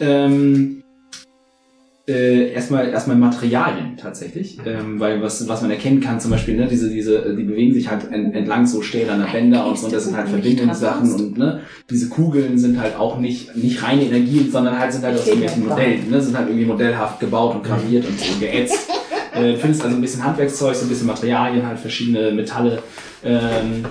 [0.00, 6.32] ähm, äh, Äh, erstmal erstmal Materialien tatsächlich, ähm, weil was was man erkennen kann zum
[6.32, 9.86] Beispiel ne diese diese die bewegen sich halt en- entlang so stählerner Bänder und so
[9.86, 14.02] und das sind halt Verbindungssachen und ne diese Kugeln sind halt auch nicht nicht reine
[14.02, 17.62] Energien sondern halt sind halt aus irgendwelchen Modellen ne sind halt irgendwie modellhaft gebaut und
[17.62, 18.90] graviert und so geätzt.
[19.34, 22.82] Äh, du findest also ein bisschen Handwerkszeug so ein bisschen Materialien halt verschiedene Metalle
[23.24, 23.82] ähm,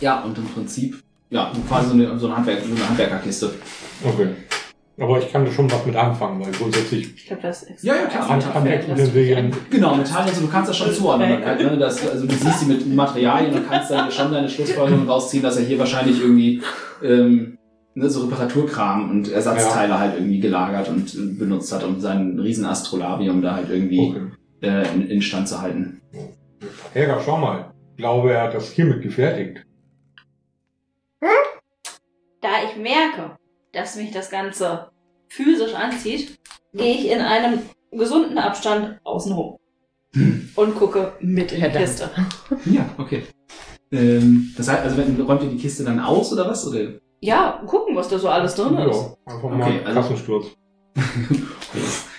[0.00, 0.98] ja und im Prinzip
[1.30, 3.50] ja quasi so eine so eine, Handwerk, so eine Handwerkerkiste
[4.04, 4.28] Okay.
[4.98, 7.94] Aber ich kann da schon was mit anfangen, weil grundsätzlich Ich glaube, das ist Ja,
[7.96, 8.28] ja, klar.
[8.30, 9.52] Hand- Handwerksutensilien.
[9.70, 11.44] Genau, Metall, also du kannst das schon zuordnen.
[11.44, 11.76] Halt, ne?
[11.76, 15.58] das, also du siehst sie mit Materialien und kannst dann schon deine Schlussfolgerung rausziehen, dass
[15.58, 16.62] er hier wahrscheinlich irgendwie
[17.02, 17.58] ähm,
[17.94, 22.64] ne, so Reparaturkram und Ersatzteile halt irgendwie gelagert und äh, benutzt hat, um sein riesen
[22.64, 24.20] Astrolabium da halt irgendwie Okay.
[24.62, 26.00] äh, in, in Stand zu halten.
[26.94, 27.70] Helga, schau mal.
[27.90, 29.65] Ich glaube, er hat das hiermit gefertigt.
[32.40, 33.36] Da ich merke,
[33.72, 34.90] dass mich das Ganze
[35.28, 36.38] physisch anzieht,
[36.72, 39.56] gehe ich in einem gesunden Abstand außen rum.
[40.54, 41.84] Und gucke mit in die Verdammt.
[41.84, 42.10] Kiste.
[42.66, 43.24] Ja, okay.
[43.92, 46.66] Ähm, das heißt, also wenn, räumt ihr die Kiste dann aus oder was?
[46.66, 46.94] Oder?
[47.20, 48.96] Ja, gucken, was da so alles drin ist.
[48.96, 50.46] Ja, einfach mal Okay, einen also- Kassensturz.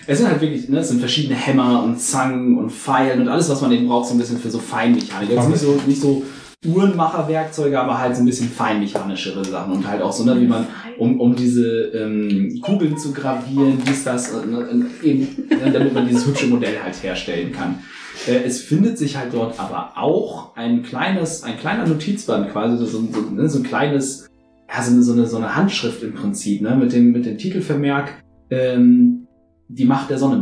[0.09, 3.49] Es sind halt wirklich, ne, es sind verschiedene Hämmer und Zangen und Pfeilen und alles,
[3.49, 5.29] was man eben braucht, so ein bisschen für so Feinmechanik.
[5.31, 6.23] Jetzt nicht so, nicht so
[6.65, 10.65] Uhrenmacherwerkzeuge, aber halt so ein bisschen feinmechanischere Sachen und halt auch so, ne, wie man,
[10.97, 16.07] um, um diese ähm, Kugeln zu gravieren, dies, das, äh, ne, eben, ne, damit man
[16.07, 17.79] dieses hübsche Modell halt herstellen kann.
[18.27, 22.85] Äh, es findet sich halt dort aber auch ein kleines, ein kleiner Notizband quasi, so,
[22.85, 24.27] so, ne, so ein kleines,
[24.67, 27.37] ja, so eine, so eine, so eine Handschrift im Prinzip, ne, mit dem, mit dem
[27.37, 29.27] Titelvermerk, ähm,
[29.67, 30.37] die Macht der Sonne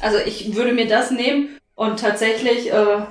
[0.00, 3.02] Also ich würde mir das nehmen und tatsächlich äh,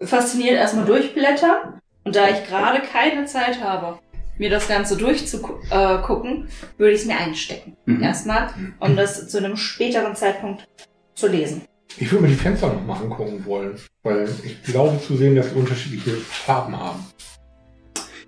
[0.00, 1.80] fasziniert erstmal durchblättern.
[2.04, 3.98] Und da ich gerade keine Zeit habe,
[4.36, 7.76] mir das Ganze durchzugucken, äh, würde ich es mir einstecken.
[7.86, 8.02] Mhm.
[8.02, 10.66] Erstmal, um das zu einem späteren Zeitpunkt
[11.14, 11.62] zu lesen.
[11.96, 15.54] Ich würde mir die Fenster nochmal angucken wollen, weil ich glaube zu sehen, dass sie
[15.56, 17.06] unterschiedliche Farben haben.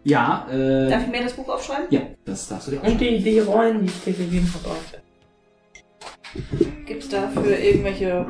[0.04, 1.86] Ja, äh, Darf ich mir das Buch aufschreiben?
[1.90, 4.72] ja, das darfst du dir auch Und die, die Rollen, die ich dir gegeben habe.
[4.74, 5.05] auch.
[6.86, 8.26] Gibt es dafür irgendwelche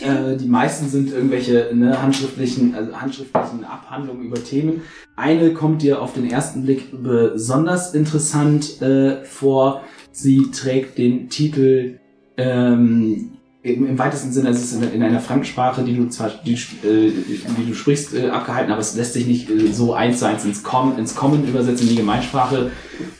[0.00, 4.82] Äh, die meisten sind irgendwelche ne, handschriftlichen, also handschriftlichen Abhandlungen über Themen.
[5.14, 9.82] Eine kommt dir auf den ersten Blick besonders interessant äh, vor.
[10.10, 12.00] Sie trägt den Titel
[12.36, 13.30] ähm,
[13.62, 17.12] im, im weitesten Sinne, es ist in, in einer Fremdsprache, die du zwar die, äh,
[17.12, 20.44] die du sprichst, äh, abgehalten, aber es lässt sich nicht äh, so eins zu eins
[20.44, 22.72] ins, Com ins Common übersetzen, in die Gemeinsprache.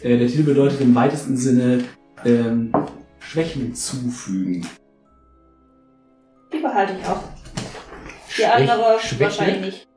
[0.02, 1.84] Äh, der Titel bedeutet im weitesten Sinne
[2.24, 2.72] ähm,
[3.34, 4.64] Schwächen zufügen.
[6.52, 7.24] Die behalte ich auch.
[8.38, 9.24] Die andere Schwäche?
[9.24, 9.88] wahrscheinlich nicht.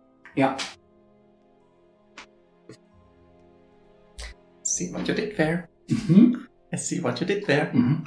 [4.63, 5.67] See what you did there.
[5.88, 6.47] Mhm.
[6.73, 7.69] I see what you did there.
[7.73, 8.06] Mhm.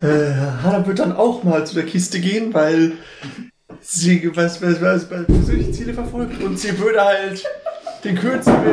[0.00, 0.06] Äh,
[0.62, 2.96] Hannah wird dann auch mal zu der Kiste gehen, weil
[3.80, 7.44] sie was, was, was, was persönliche Ziele verfolgt und sie würde halt
[8.04, 8.64] den kürzesten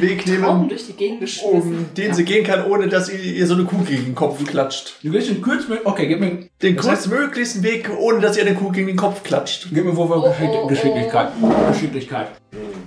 [0.00, 1.50] Weg nehmen, durch die Gegend geschmissen.
[1.50, 4.44] um den sie gehen kann, ohne dass ihr, ihr so eine Kuh gegen den Kopf
[4.44, 4.96] klatscht.
[5.02, 5.84] Du gehst den mit.
[5.84, 9.68] Okay, gib mir, Den kurzmöglichsten Weg, ohne dass ihr eine Kuh gegen den Kopf klatscht.
[9.72, 10.66] gib mir Wurf auf Oh, Geschick oh, oh.
[10.68, 11.28] Geschicklichkeit.
[11.72, 12.28] Geschicklichkeit.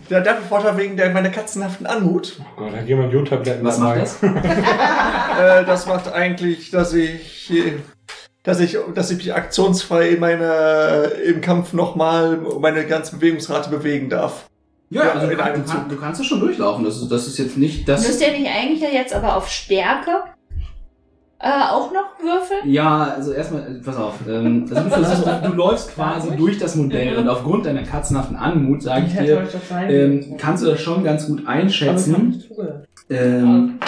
[0.10, 2.40] Da dafür Vorteil wegen der, meiner katzenhaften Anmut.
[2.40, 4.22] Oh Gott, hat jemand Jodtabletten Was macht das?
[4.24, 7.52] äh, das macht eigentlich, dass ich,
[8.44, 14.10] dass ich, dass ich mich aktionsfrei in meiner, im Kampf nochmal meine ganze Bewegungsrate bewegen
[14.10, 14.50] darf.
[14.94, 15.90] Ja, Ja, also du, in einem Zug.
[15.90, 16.86] du kannst es schon durchlaufen.
[16.86, 18.06] Das ist, das ist jetzt nicht das.
[18.08, 20.12] Müsst ihr nicht eigentlich ja jetzt aber auf Stärke
[21.40, 22.72] äh, auch noch würfeln?
[22.72, 24.14] Ja, also erstmal, äh, pass auf.
[24.28, 28.38] Ähm, also du, versuchst, du, du läufst quasi durch das Modell und aufgrund deiner katzenhaften
[28.38, 29.54] Anmut, sage ich dir, das
[29.90, 32.44] ähm, kannst du das schon ganz gut Aber ich hab einschätzen.
[33.10, 33.80] Ähm,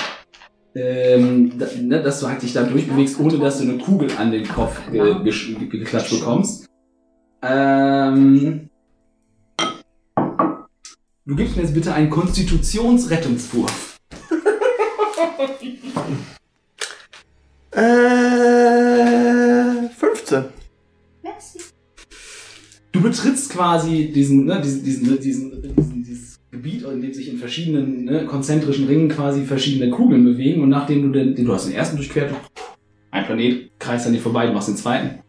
[0.76, 4.46] ähm, ne, dass du halt dich da durchbewegst, ohne dass du eine Kugel an den
[4.46, 6.68] Kopf ge ge geklatscht bekommst.
[7.42, 8.65] Ähm,
[11.26, 14.00] du gibst mir jetzt bitte einen Konstitutionsrettungswurf.
[17.72, 17.82] Äh,
[19.90, 20.46] 15.
[21.22, 21.60] Merci.
[22.94, 27.28] Du betrittst quasi diesen, ne, diesen, diesen, ne, diesen, diesen, dieses Gebiet, in dem sich
[27.28, 31.68] in verschiedenen ne, konzentrischen Ringen quasi verschiedene Kugeln bewegen und nachdem du den, du hast
[31.68, 32.34] den ersten durchquert,
[33.12, 35.20] ein Planet kreist an dir vorbei, du machst den zweiten.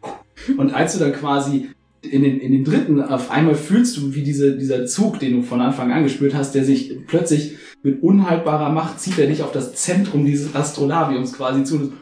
[0.56, 1.70] Und als du dann quasi
[2.12, 5.42] in den, in den dritten auf einmal fühlst du, wie diese, dieser Zug, den du
[5.42, 9.52] von Anfang an gespürt hast, der sich plötzlich mit unhaltbarer Macht zieht er dich auf
[9.52, 11.76] das Zentrum dieses Astrolabiums quasi zu.
[11.76, 11.92] Und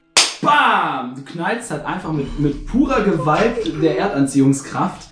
[0.40, 1.14] BAM!
[1.16, 5.11] Du knallst halt einfach mit, mit purer Gewalt der Erdanziehungskraft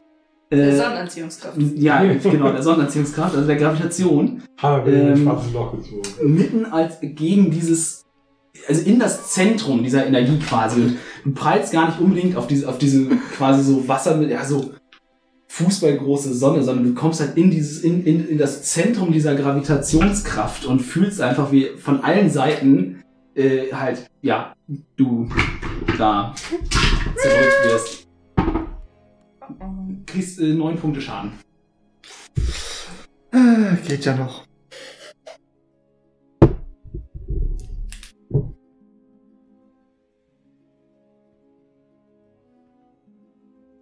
[0.50, 1.56] Der Äh, Sonnenanziehungskraft.
[1.76, 6.02] ja, genau, der Sonnenanziehungskraft, also der Gravitation, ein Ähm, Loch gezogen.
[6.34, 8.04] mitten als gegen dieses,
[8.68, 10.80] also in das Zentrum dieser Energie quasi.
[10.82, 14.44] Und du prallst gar nicht unbedingt auf diese, auf diese quasi so Wasser mit, ja,
[14.44, 14.72] so
[15.52, 20.64] fußballgroße Sonne, sondern du kommst halt in dieses, in, in, in das Zentrum dieser Gravitationskraft
[20.64, 23.02] und fühlst einfach, wie von allen Seiten
[23.34, 24.54] äh, halt, ja,
[24.96, 25.28] du
[25.98, 26.34] da
[27.16, 28.08] zerdrückt wirst.
[30.06, 31.32] Kriegst äh, neun Punkte Schaden.
[33.32, 34.46] Äh, Geht ja noch.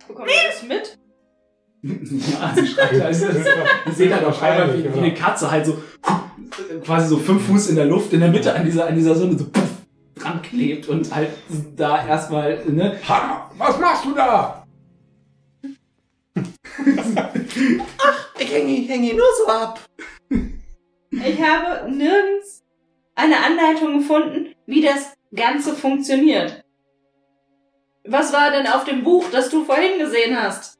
[0.08, 0.99] Bekommt ihr das mit?
[1.82, 3.36] Ja, sie schreit also das,
[3.86, 5.78] Ihr seht halt auf einmal, wie, wie eine Katze halt so
[6.84, 9.38] quasi so fünf Fuß in der Luft in der Mitte an dieser, an dieser Sonne
[9.38, 9.68] so puff,
[10.14, 11.30] dran klebt und halt
[11.76, 12.98] da erstmal, ne?
[13.08, 14.66] Hanna, was machst du da?
[18.38, 19.80] Ich hänge häng ihn nur so ab.
[21.10, 22.62] Ich habe nirgends
[23.14, 26.64] eine Anleitung gefunden, wie das Ganze funktioniert.
[28.04, 30.79] Was war denn auf dem Buch, das du vorhin gesehen hast?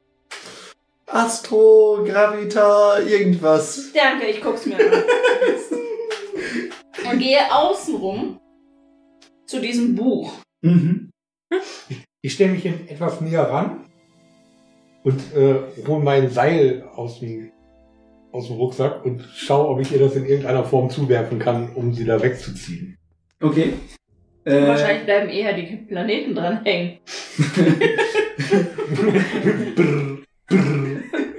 [1.12, 3.90] Astro, Gravita, irgendwas.
[3.92, 5.02] Danke, ich guck's mir an.
[7.10, 8.38] Und gehe außenrum
[9.46, 10.32] zu diesem Buch.
[10.62, 11.10] Mhm.
[12.22, 13.86] Ich stelle mich in etwas näher ran
[15.02, 15.56] und äh,
[15.86, 17.50] hole mein Seil aus dem,
[18.30, 21.92] aus dem Rucksack und schaue, ob ich ihr das in irgendeiner Form zuwerfen kann, um
[21.92, 22.96] sie da wegzuziehen.
[23.42, 23.72] Okay.
[24.44, 26.98] Äh, Wahrscheinlich bleiben eher die Planeten dran hängen.
[29.70, 30.89] Brr, brr, brr.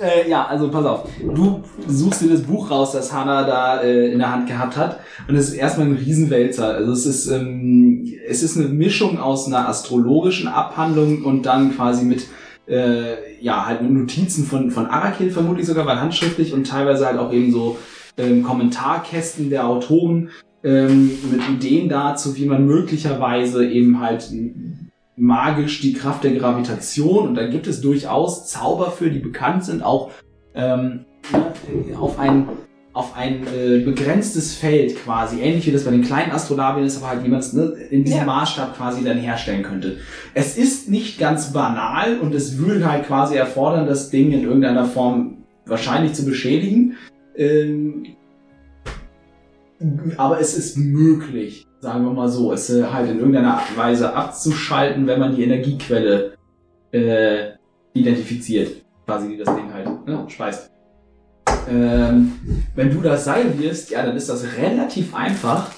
[0.00, 1.08] Äh, ja, also pass auf.
[1.22, 5.00] Du suchst dir das Buch raus, das Hannah da äh, in der Hand gehabt hat.
[5.28, 6.74] Und es ist erstmal ein Riesenwälzer.
[6.74, 12.04] Also es ist, ähm, es ist eine Mischung aus einer astrologischen Abhandlung und dann quasi
[12.04, 12.26] mit
[12.66, 17.18] äh, ja, halt mit Notizen von, von Arakil vermutlich sogar, weil handschriftlich und teilweise halt
[17.18, 17.76] auch eben so
[18.16, 20.30] ähm, Kommentarkästen der Autoren
[20.64, 24.32] ähm, mit Ideen dazu, wie man möglicherweise eben halt
[25.16, 29.82] magisch die Kraft der Gravitation und da gibt es durchaus Zauber für, die bekannt sind,
[29.82, 30.10] auch
[30.54, 32.48] ähm, ne, auf ein
[32.94, 37.08] auf ein äh, begrenztes Feld quasi, ähnlich wie das bei den kleinen Astrolabien ist, aber
[37.08, 38.24] halt jemand ne, in diesem Ja.
[38.24, 39.98] Maßstab quasi dann herstellen könnte.
[40.32, 44.84] Es ist nicht ganz banal und es würde halt quasi erfordern, das Ding in irgendeiner
[44.84, 46.94] Form wahrscheinlich zu beschädigen.
[47.36, 48.06] Ähm,
[50.16, 55.06] aber es ist möglich, sagen wir mal so, es äh, halt in irgendeiner Weise abzuschalten,
[55.06, 56.36] wenn man die Energiequelle
[56.92, 57.52] äh,
[57.92, 60.70] identifiziert, quasi die das Ding halt ne, speist.
[61.68, 62.32] Ähm,
[62.74, 65.70] wenn du das Seil wirst, ja, dann ist das relativ einfach.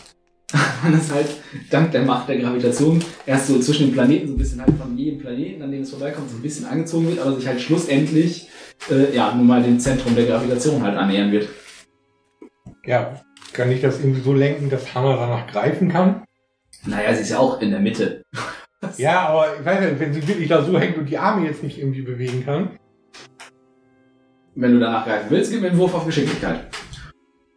[0.83, 1.29] Man ist halt
[1.71, 4.97] dank der Macht der Gravitation erst so zwischen den Planeten so ein bisschen halt von
[4.97, 8.49] jedem Planeten, an dem es vorbeikommt, so ein bisschen angezogen wird, aber sich halt schlussendlich
[8.91, 11.49] äh, ja nun mal dem Zentrum der Gravitation halt annähern wird.
[12.85, 13.21] Ja,
[13.57, 16.25] kann ich das irgendwie so lenken, dass Hannah danach greifen kann?
[16.85, 18.23] Naja, sie ist ja auch in der Mitte.
[18.99, 21.63] Ja, aber ich weiß nicht, wenn sie wirklich da so hängt und die Arme jetzt
[21.63, 22.79] nicht irgendwie bewegen kann.
[24.55, 26.69] Wenn du danach greifen willst, gib mir einen Wurf auf Geschicklichkeit.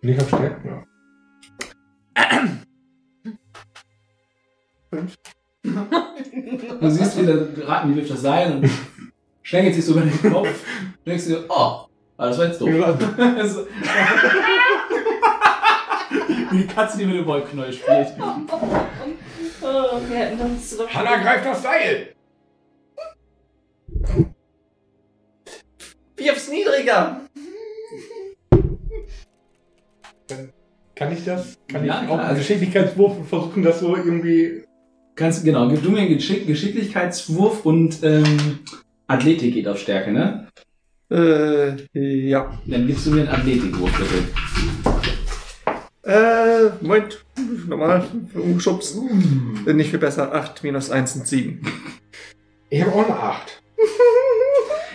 [0.01, 0.83] Nicht auf Stärke, ja.
[6.81, 8.69] Du siehst, wie der Raten wirft das Seil und
[9.43, 10.63] schlängelt sich so über den Kopf.
[11.05, 11.87] Denkst du dir, oh, ah,
[12.17, 12.69] das war jetzt doof.
[16.51, 18.07] Die Katze, die mit dem Wollknäuel spielt.
[19.61, 22.15] Oh, wir hätten uns doch Hannah greift das Seil!
[26.17, 27.21] Wirf's niedriger.
[30.95, 31.57] Kann ich das?
[31.67, 32.19] Kann Ja, ich klar.
[32.19, 34.63] auch einen Geschicklichkeitswurf und versuchen, das so irgendwie.
[35.15, 38.59] Kannst, genau, gib du mir einen Geschick Geschicklichkeitswurf und ähm,
[39.07, 40.47] Athletik geht auf Stärke, ne?
[41.11, 42.51] Äh, ja.
[42.65, 44.88] Dann gibst du mir einen Athletikwurf, bitte.
[46.09, 47.23] Äh, Moment.
[47.67, 48.03] Nochmal.
[48.33, 48.97] Umgeschubst.
[49.63, 50.33] Bin nicht viel besser.
[50.33, 51.61] 8 minus 1 sind 7.
[52.71, 53.61] Ich habe auch eine 8.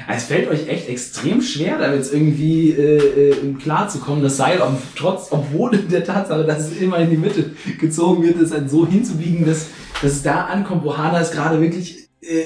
[0.06, 4.36] Es fällt euch echt extrem schwer, damit jetzt irgendwie äh, äh, klar zu kommen, das
[4.36, 8.52] Seil, ob, trotz, obwohl der Tatsache, dass es immer in die Mitte gezogen wird, es
[8.52, 9.68] halt so hinzubiegen, dass,
[10.02, 12.44] dass es da ankommt, wo Hana es gerade wirklich äh,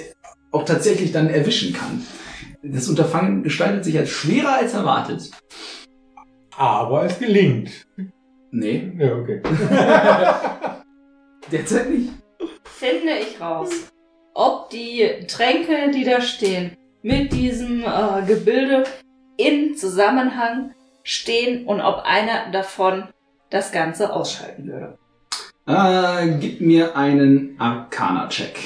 [0.53, 2.05] auch tatsächlich dann erwischen kann.
[2.63, 5.29] Das Unterfangen gestaltet sich als schwerer als erwartet.
[6.57, 7.71] Aber es gelingt.
[8.51, 9.43] Nee, Ja, okay.
[11.53, 12.13] derzeit nicht.
[12.65, 13.71] finde ich raus,
[14.35, 18.85] ob die Tränke, die da stehen, mit diesem äh, Gebilde
[19.37, 23.05] in Zusammenhang stehen und ob einer davon
[23.51, 24.99] das Ganze ausschalten würde.
[25.67, 28.59] Äh, gib mir einen Arcana-Check.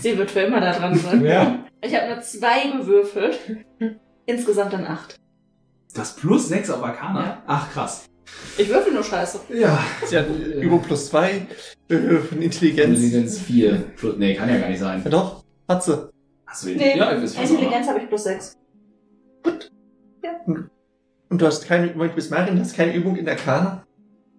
[0.00, 1.24] Sie wird für immer da dran sein.
[1.24, 1.64] Ja.
[1.80, 3.38] Ich habe nur zwei gewürfelt.
[4.28, 5.18] Insgesamt dann acht.
[5.94, 7.24] Das plus 6 auf Arcana?
[7.24, 7.42] Ja.
[7.46, 8.04] Ach, krass.
[8.58, 9.40] Ich würfel nur Scheiße.
[9.54, 9.82] Ja.
[10.04, 11.46] Sie hat Übung plus zwei,
[11.88, 12.98] äh, von Intelligenz.
[12.98, 13.84] Intelligenz 4.
[13.96, 15.00] Plus, nee, kann ja gar nicht sein.
[15.02, 16.10] Ja doch, hat sie.
[16.44, 17.10] Achso, Nee, ja.
[17.12, 18.54] Intelligenz habe ich plus sechs.
[21.30, 23.86] Und du hast keine, Moment, du bist Marin, du hast keine Übung in der Kana?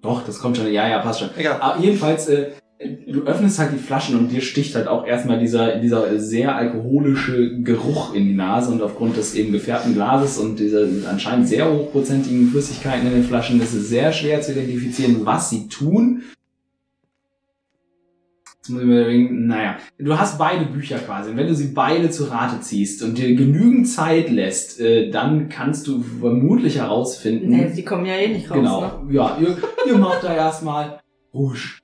[0.01, 0.71] Doch, das kommt schon.
[0.71, 1.29] Ja, ja, passt schon.
[1.35, 1.59] Egal.
[1.59, 5.79] Aber jedenfalls, äh, du öffnest halt die Flaschen und dir sticht halt auch erstmal dieser,
[5.79, 10.87] dieser sehr alkoholische Geruch in die Nase und aufgrund des eben gefärbten Glases und dieser
[11.09, 15.67] anscheinend sehr hochprozentigen Flüssigkeiten in den Flaschen ist es sehr schwer zu identifizieren, was sie
[15.67, 16.23] tun.
[18.61, 21.71] Jetzt muss ich mir überlegen, naja, du hast beide Bücher quasi und wenn du sie
[21.73, 27.49] beide zu Rate ziehst und dir genügend Zeit lässt, äh, dann kannst du vermutlich herausfinden,
[27.49, 29.03] Nee, die kommen ja eh nicht raus, Genau.
[29.03, 29.13] ne?
[29.13, 30.99] Ja, ihr, ihr macht da erstmal
[31.33, 31.79] Rouge.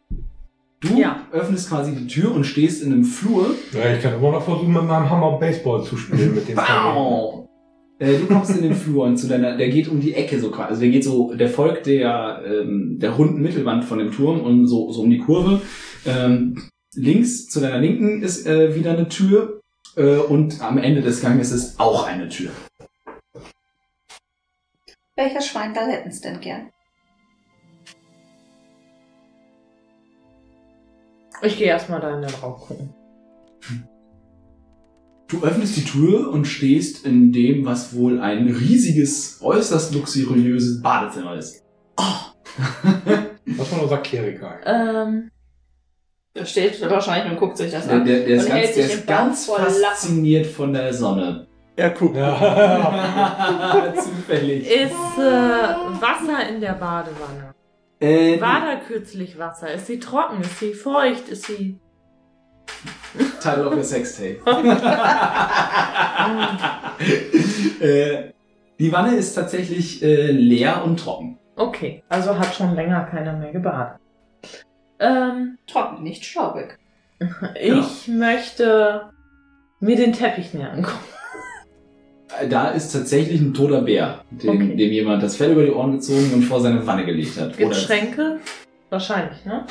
[0.88, 1.26] Du Ja.
[1.32, 3.56] öffnest quasi die Tür und stehst in einem Flur.
[3.74, 3.94] ja.
[3.96, 7.50] Ich kann immer noch versuchen, mit meinem Hammer Baseball zu spielen mit dem Bau!
[7.98, 10.52] Äh, du kommst in den Flur und zu deiner, der geht um die Ecke so
[10.52, 10.70] quasi.
[10.70, 14.68] Also der geht so, der folgt der, ähm, der runden Mittelwand von dem Turm und
[14.68, 15.62] so, so um die Kurve.
[16.06, 16.62] Ähm,
[16.94, 19.62] links zu deiner Linken ist äh, wieder eine Tür
[19.96, 22.52] äh, und am Ende des Ganges ist auch eine Tür.
[25.16, 26.70] Welcher Schweindall hätten es denn gern?
[31.42, 32.94] Ich gehe erstmal da in den Raum gucken.
[35.28, 41.36] Du öffnest die Tür und stehst in dem, was wohl ein riesiges, äußerst luxuriöses Badezimmer
[41.36, 41.64] ist.
[41.98, 44.60] Was von unser Kleriker.
[44.66, 45.32] Ähm,
[46.36, 48.06] Der steht wahrscheinlich und guckt sich das Der, an.
[48.06, 51.48] der, der ist Und ganz, hält der sich ist ganz fasziniert von der Sonne.
[51.78, 52.16] Ja, guck.
[52.16, 53.94] Ja.
[53.98, 54.68] Zufällig.
[54.70, 57.55] ist äh, Wasser in der Badewanne?
[58.00, 59.74] Äh, War da kürzlich Wasser?
[59.74, 60.42] Ist sie trocken?
[60.42, 61.30] Ist sie feucht?
[61.30, 61.80] Ist sie.
[63.42, 64.40] Title of your Sextape.
[67.80, 68.32] äh,
[68.80, 71.40] die Wanne ist tatsächlich äh, leer und trocken.
[71.56, 74.00] Okay, also hat schon länger keiner mehr gebadet.
[75.00, 76.78] Ähm, Trocken, nicht staubig.
[77.60, 79.10] ich möchte
[79.80, 81.00] mir den Teppich näher angucken.
[82.50, 84.76] Da ist tatsächlich ein toter Bär, dem, Okay.
[84.76, 87.58] dem jemand das Fell über die Ohren gezogen und vor seine Wanne gelegt hat.
[87.58, 88.40] Gibt Schränke?
[88.90, 89.66] Wahrscheinlich, ne?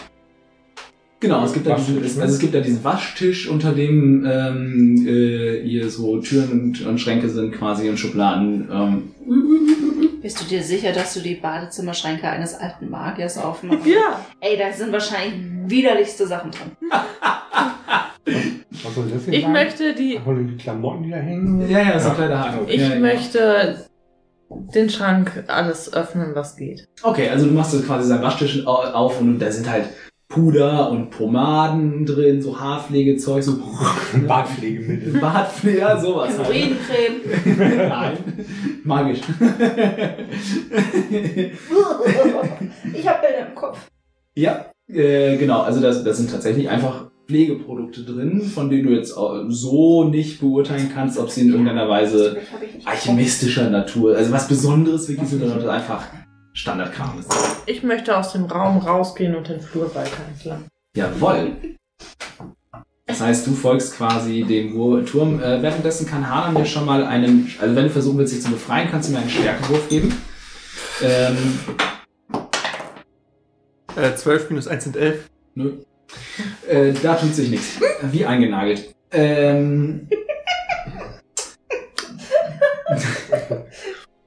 [1.20, 5.62] Genau, es gibt, da diesen, also es gibt da diesen Waschtisch, unter dem ähm, äh,
[5.66, 8.68] hier so Türen und, und Schränke sind quasi und Schubladen.
[8.70, 13.86] Ähm, Bist du dir sicher, dass du die Badezimmerschränke eines alten Magiers aufmachst?
[13.86, 14.24] Ja.
[14.40, 15.34] Ey, da sind wahrscheinlich
[15.66, 16.72] widerlichste Sachen drin.
[18.83, 19.53] Was soll das denn Ich sein?
[19.53, 20.16] möchte die.
[20.18, 21.68] Einfach nur die Klamotten, die da hängen?
[21.70, 22.66] ja, ja, so ein kleiner Haken.
[22.68, 22.99] Ich ja, ja.
[23.01, 23.85] möchte
[24.75, 26.89] den Schrank alles öffnen, was geht.
[27.03, 29.87] Okay, also du machst so quasi seinen Waschtisch au- auf und da sind halt
[30.29, 33.59] Puder und Pomaden drin, so Haarpflegezeug, so
[34.27, 35.20] Badpflegemittel.
[35.20, 36.49] Bartpflege, ja, sowas halt.
[36.49, 37.89] Uриncreme.
[37.89, 38.16] Nein,
[38.85, 39.20] magisch.
[42.93, 43.89] ich hab Bilder im Kopf.
[44.35, 49.14] ja, äh, genau, also das, das sind tatsächlich einfach Pflegeprodukte drin, von denen du jetzt
[49.49, 52.39] so nicht beurteilen kannst, ob sie in irgendeiner Weise
[52.85, 56.07] alchemistischer Natur, also was Besonderes wirklich sind, oder ob das einfach
[56.53, 57.33] Standardkram ist.
[57.66, 60.64] Ich möchte aus dem Raum rausgehen und den Flur weiter entlang.
[60.97, 61.57] Jawoll.
[63.07, 64.72] Das heißt, du folgst quasi dem
[65.07, 65.41] Turm.
[65.41, 68.51] Äh, währenddessen kann Hana mir schon mal einen, also wenn du versuchen willst, dich zu
[68.51, 70.14] befreien, kannst du mir einen Stärkewurf geben.
[71.03, 71.37] Ähm,
[73.97, 75.31] Äh, 12 minus 1 sind 11.
[75.55, 75.72] nö.
[76.68, 77.78] Äh, da tut sich nichts.
[78.02, 78.94] Wie eingenagelt.
[79.12, 80.08] Ähm,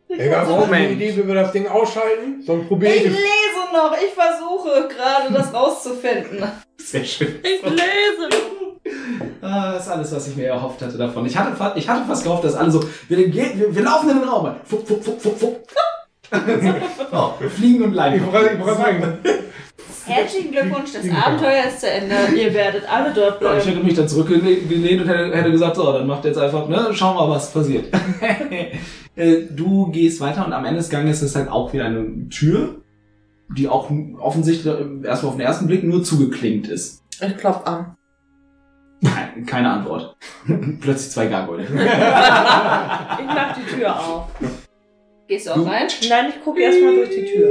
[0.09, 2.41] Egal, hast du eine Idee, wie wir das Ding ausschalten?
[2.45, 3.13] Sonst probier Ich ich es.
[3.13, 6.43] lese noch, ich versuche gerade das rauszufinden.
[6.77, 7.35] sehr schön.
[7.43, 8.29] Ich lese.
[9.41, 11.25] Ah, das ist alles, was ich mir erhofft hatte davon.
[11.25, 14.09] Ich hatte, fa- ich hatte fast gehofft, dass alle so, wir, gehen, wir, wir laufen
[14.09, 14.55] in den Raum.
[14.63, 15.67] Fupp, fupp, fupp, fupp, fupp.
[17.11, 19.17] oh, wir fliegen und wollte ich wollte sagen,
[20.07, 22.15] Herzlichen Glückwunsch, das Abenteuer ist zu Ende.
[22.39, 23.75] Ihr werdet alle dort Ja, ich bleiben.
[23.77, 27.15] hätte mich dann zurückgelehnt und hätte, hätte gesagt, so, dann macht jetzt einfach, ne, schauen
[27.17, 27.85] wir mal, was passiert.
[29.15, 32.83] Äh, du gehst weiter und am Ende des Ganges ist halt auch wieder eine Tür,
[33.57, 33.89] die auch
[34.19, 37.01] offensichtlich äh, erstmal auf den ersten Blick nur zugeklinkt ist.
[37.25, 37.95] Ich klopf an.
[39.03, 40.15] Keine, keine Antwort.
[40.81, 41.63] Plötzlich zwei Gargoyle.
[41.67, 44.27] Ich mach die Tür auf.
[45.27, 45.87] Gehst du Du- auch rein?
[46.07, 47.49] Nein, ich gucke erstmal durch die Tür.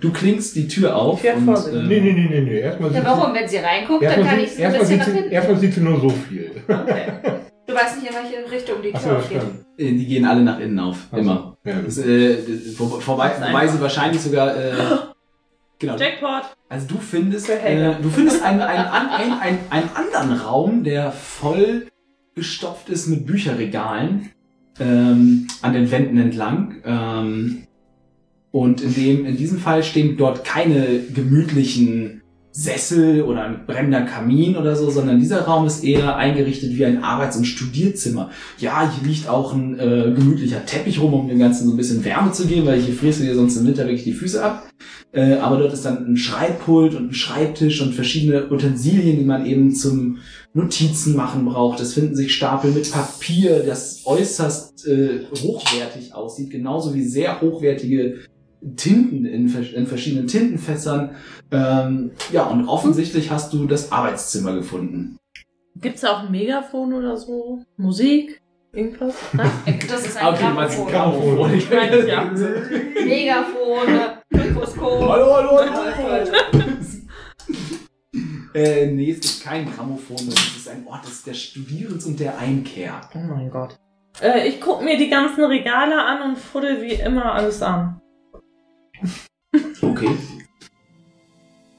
[0.00, 1.82] Du klingst die Tür auf Ich und vorsichtig.
[1.86, 2.58] nee, äh, nee, nee, nee, nee.
[2.60, 3.32] Erstmal Ja, warum?
[3.32, 5.12] Wenn sie reinguckt, sie, dann kann ich sieht, sie ein erstmal bisschen sieht, nach sie,
[5.12, 5.30] hinten.
[5.30, 6.50] erstmal sieht sie nur so viel.
[6.66, 7.04] Okay.
[7.68, 9.42] Du weißt nicht, in welche Richtung die Tür das aufgeht.
[9.76, 11.06] äh, die gehen alle nach innen auf.
[11.14, 11.58] Immer.
[11.66, 11.74] Ja.
[11.84, 13.68] Das, äh, ist wobei einfach.
[13.68, 14.56] sie wahrscheinlich sogar.
[14.56, 14.72] Äh,
[15.78, 15.96] genau.
[15.98, 16.44] Jackpot.
[16.70, 21.12] Also du findest, äh, du findest einen, einen, einen, einen, einen, einen anderen Raum, der
[21.12, 21.88] voll
[22.34, 24.30] gestopft ist mit Bücherregalen
[24.80, 26.76] ähm, an den Wänden entlang.
[26.86, 27.64] Ähm,
[28.50, 34.56] und in, dem, in diesem Fall stehen dort keine gemütlichen Sessel oder ein brennender Kamin
[34.56, 38.30] oder so, sondern dieser Raum ist eher eingerichtet wie ein Arbeits- und Studierzimmer.
[38.58, 42.04] Ja, hier liegt auch ein äh, gemütlicher Teppich rum, um dem Ganzen so ein bisschen
[42.04, 44.68] Wärme zu geben, weil hier frierst du dir sonst im Winter wirklich die Füße ab.
[45.12, 49.46] Äh, aber dort ist dann ein Schreibpult und ein Schreibtisch und verschiedene Utensilien, die man
[49.46, 50.18] eben zum
[50.52, 51.78] Notizen machen braucht.
[51.78, 58.18] Es finden sich Stapel mit Papier, das äußerst äh, hochwertig aussieht, genauso wie sehr hochwertige
[58.76, 61.16] Tinten in, in verschiedenen Tintenfässern.
[61.50, 65.18] Ähm, ja, und offensichtlich hast du das Arbeitszimmer gefunden.
[65.76, 67.62] Gibt's da auch ein Megafon oder so?
[67.76, 68.40] Musik?
[68.72, 69.14] Irgendwas?
[69.32, 69.50] Nein?
[69.88, 71.34] Das ist ein okay, du meinst ein Grammophon.
[71.34, 71.54] Grammophon.
[71.54, 72.24] Ich Meinst ja.
[73.04, 73.88] Megafon,
[74.30, 75.08] Mikroskop.
[75.08, 76.30] Hallo, hallo, hallo.
[78.54, 80.16] Äh, nee, es gibt kein Grammophon.
[80.26, 83.00] Das ist ein Ort des, der Studierens und der Einkehr.
[83.14, 83.78] Oh mein Gott.
[84.20, 88.00] Äh, ich guck mir die ganzen Regale an und fuddel wie immer alles an.
[89.82, 90.10] Okay.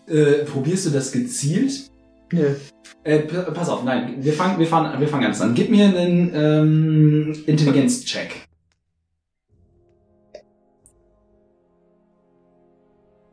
[0.08, 1.90] Äh, probierst du das gezielt?
[2.32, 2.56] Nö.
[3.04, 5.54] Äh, p- pass auf, nein, wir fangen, wir fangen, wir fangen anders an.
[5.54, 8.48] Gib mir einen ähm, Intelligenz-Check.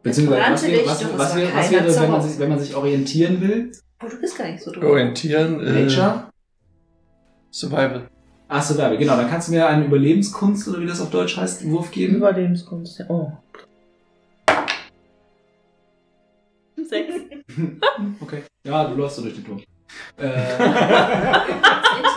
[0.03, 3.41] Beziehungsweise, was, wir, was, was, wir, was wäre, wenn man, sich, wenn man sich orientieren
[3.41, 3.72] will?
[4.05, 4.84] Oh, du bist gar nicht so doof.
[4.84, 5.61] Orientieren.
[5.61, 6.28] Äh, Nature?
[7.51, 8.09] Survival.
[8.49, 9.16] Ach Werbe, genau.
[9.16, 12.16] Dann kannst du mir einen Überlebenskunst, oder wie das auf Deutsch heißt, Wurf geben.
[12.16, 13.01] Überlebenskunst.
[13.01, 13.07] ja.
[13.09, 13.32] Oh.
[16.89, 17.14] Sechs.
[18.20, 18.43] Okay.
[18.64, 19.62] Ja, du läufst so durch den Turm.
[20.18, 20.28] Äh,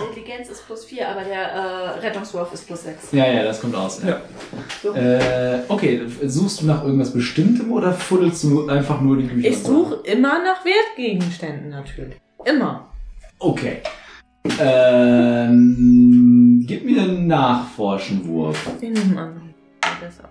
[0.09, 3.11] Intelligenz ist plus 4, aber der äh, Rettungswurf ist plus 6.
[3.11, 4.01] ja, ja, das kommt aus.
[4.03, 4.21] Ja.
[4.81, 4.93] So.
[4.93, 9.49] Äh, okay, suchst du nach irgendwas Bestimmtem oder fuddelst du einfach nur die Bücher?
[9.49, 12.15] Ich suche immer nach Wertgegenständen natürlich.
[12.45, 12.89] Immer.
[13.39, 13.81] Okay.
[14.59, 18.69] Ähm, gib mir einen Nachforschenwurf.
[18.81, 19.53] Den nehmen an.
[19.99, 20.29] Besser.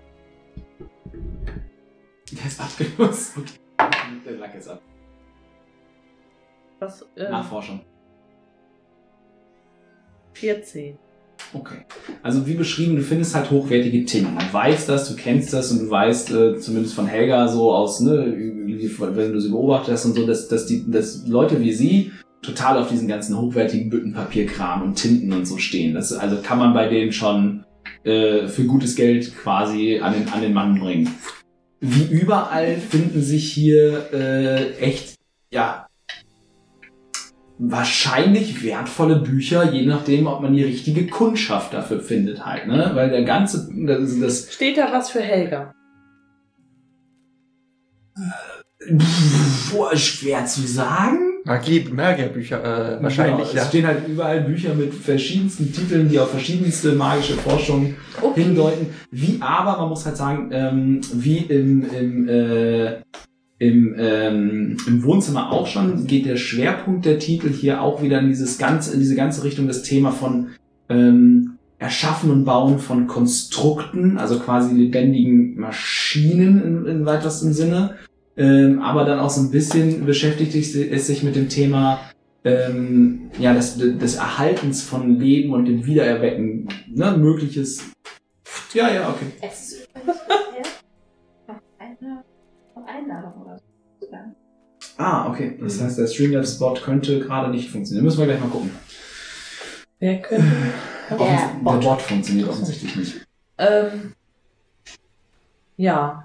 [2.31, 3.33] Der ist abgelöst.
[3.37, 3.49] Okay.
[4.25, 4.81] Der Lack ist ab.
[6.79, 7.01] Was?
[7.15, 7.81] Äh, Nachforschung.
[10.33, 10.97] 14.
[11.53, 11.77] Okay.
[12.21, 14.37] Also wie beschrieben, du findest halt hochwertige Tinten.
[14.37, 17.99] Du weißt das, du kennst das und du weißt, äh, zumindest von Helga so aus,
[18.01, 18.69] ne, wie-
[18.99, 22.11] wenn du sie beobachtet hast und so, dass, dass, die, dass Leute wie sie
[22.41, 25.93] total auf diesen ganzen hochwertigen Büttenpapierkram und Tinten und so stehen.
[25.93, 27.65] Das, also kann man bei denen schon
[28.03, 31.09] äh, für gutes Geld quasi an den, an den Mann bringen.
[31.81, 35.15] Wie überall finden sich hier äh, echt,
[35.51, 35.87] ja,
[37.57, 42.91] wahrscheinlich wertvolle Bücher, je nachdem, ob man die richtige Kundschaft dafür findet halt, ne?
[42.93, 45.73] Weil der ganze, das, das Steht da was für Helga?
[48.97, 51.38] pff, boah, schwer zu sagen.
[51.49, 53.63] Magie, Magierbücher, äh, wahrscheinlich, genau, ja.
[53.63, 58.43] Es stehen halt überall Bücher mit verschiedensten Titeln, die auf verschiedenste magische Forschung Okay.
[58.43, 58.87] hindeuten.
[59.09, 62.97] Wie aber, man muss halt sagen, ähm, wie im, im, äh,
[63.57, 68.27] im, ähm, im Wohnzimmer auch schon, geht der Schwerpunkt der Titel hier auch wieder in
[68.27, 70.49] dieses ganze, in diese ganze Richtung das Thema von
[70.87, 77.95] ähm, Erschaffen und Bauen von Konstrukten, also quasi lebendigen Maschinen in, in weitesten Sinne.
[78.39, 81.99] Ähm, aber dann auch so ein bisschen beschäftigt es sich mit dem Thema
[82.45, 87.83] ähm, ja, des, des Erhaltens von Leben und dem Wiedererwecken, ne, mögliches.
[88.73, 89.25] Ja, ja, okay.
[89.41, 90.69] Es ist übrigens
[91.77, 92.23] eine
[92.87, 94.05] Einladung oder so.
[94.05, 94.33] sogar.
[94.97, 95.57] Ah, okay.
[95.61, 98.05] Das heißt, der Streamlabs-Spot könnte gerade nicht funktionieren.
[98.05, 98.71] Müssen wir gleich mal gucken.
[99.99, 100.45] Wer könnte.
[101.09, 101.83] Offens- Bot.
[101.83, 103.25] Der Bot funktioniert offensichtlich nicht.
[103.57, 104.13] Ähm,
[105.79, 106.23] ja.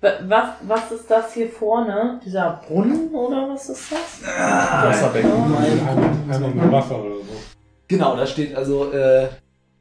[0.00, 2.18] W- Was, was ist das hier vorne?
[2.24, 4.26] Dieser Brunnen oder was ist das?
[4.26, 5.30] Wasserbecken.
[5.30, 7.36] Einmal einmal mit Wasser oder so.
[7.86, 9.28] Genau, da steht also, äh,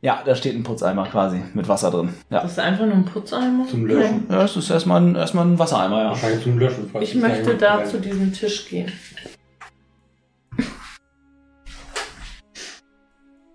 [0.01, 2.14] ja, da steht ein Putzeimer quasi mit Wasser drin.
[2.30, 2.41] Ja.
[2.41, 3.66] Das ist einfach nur ein Putzeimer?
[3.68, 4.28] Zum Löschen.
[4.30, 6.10] Ja, es ist erstmal ein, erstmal ein Wassereimer, ja.
[6.10, 6.89] Wahrscheinlich zum Löschen.
[6.91, 8.91] falls Ich möchte da zu diesem Tisch gehen.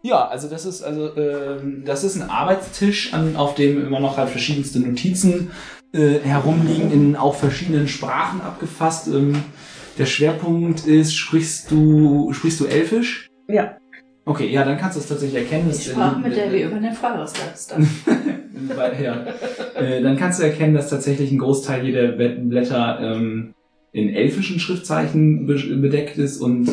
[0.02, 4.16] Ja, also das ist also ähm, das ist ein Arbeitstisch, an, auf dem immer noch
[4.16, 5.52] halt verschiedenste Notizen
[5.92, 9.06] äh, herumliegen, in auch verschiedenen Sprachen abgefasst.
[9.08, 9.44] Ähm,
[9.98, 13.28] der Schwerpunkt ist, sprichst du sprichst du Elfisch?
[13.48, 13.76] Ja.
[14.24, 15.68] Okay, ja, dann kannst du es tatsächlich erkennen.
[15.68, 17.54] Dass, Sprache, äh, mit der wir über den Fahrradstadt
[19.02, 19.24] ja.
[19.74, 23.54] äh, dann kannst du erkennen, dass tatsächlich ein Großteil jeder Blätter ähm,
[23.92, 26.70] in elfischen Schriftzeichen be bedeckt ist und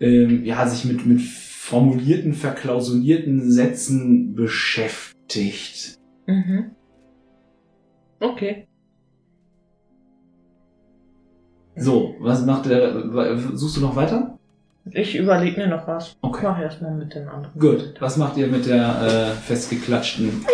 [0.00, 1.22] ähm, ja, sich mit, mit
[1.64, 5.98] formulierten, verklausulierten Sätzen beschäftigt.
[6.26, 6.72] Mhm.
[8.20, 8.68] Okay.
[11.74, 13.08] So, was macht der.
[13.54, 14.38] Suchst du noch weiter?
[14.90, 16.14] Ich überlege mir noch was.
[16.20, 16.42] Okay.
[16.42, 17.58] Mach erstmal mit den anderen.
[17.58, 17.94] Gut.
[17.98, 20.44] Was macht ihr mit der äh, festgeklatschten.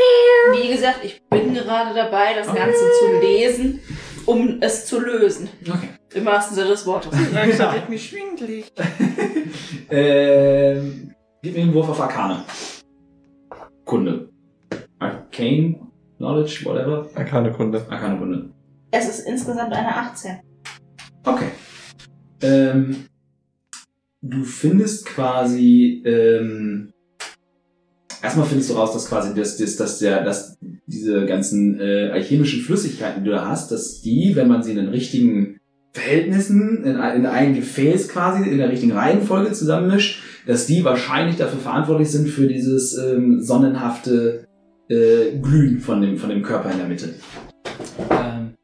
[0.52, 3.80] Wie gesagt, ich bin gerade dabei, das Ganze zu lesen,
[4.26, 5.48] um es zu lösen.
[5.62, 5.88] Okay.
[6.14, 7.12] Im wahrsten Sinne des Wortes.
[7.32, 8.72] Langsam wird mir schwindelig.
[9.90, 12.44] ähm, gib mir einen Wurf auf Arkane.
[13.84, 14.28] Kunde.
[14.98, 15.80] Arcane,
[16.18, 17.08] Knowledge, whatever.
[17.24, 17.84] Keine Kunde.
[17.88, 18.50] Arkane Kunde.
[18.90, 20.40] Es ist insgesamt eine 18.
[21.24, 21.50] Okay.
[22.42, 23.06] Ähm,
[24.20, 26.92] du findest quasi, ähm,
[28.22, 30.56] erstmal findest du raus, dass quasi das, das, dass der, dass
[30.86, 34.76] diese ganzen äh, alchemischen Flüssigkeiten, die du da hast, dass die, wenn man sie in
[34.76, 35.58] den richtigen
[35.92, 41.36] Verhältnissen, in, ein- in ein Gefäß quasi, in der richtigen Reihenfolge zusammenmischt, dass die wahrscheinlich
[41.36, 44.44] dafür verantwortlich sind für dieses ähm, sonnenhafte
[44.88, 47.14] äh, Glühen von dem, von dem Körper in der Mitte.
[48.10, 48.54] Ähm,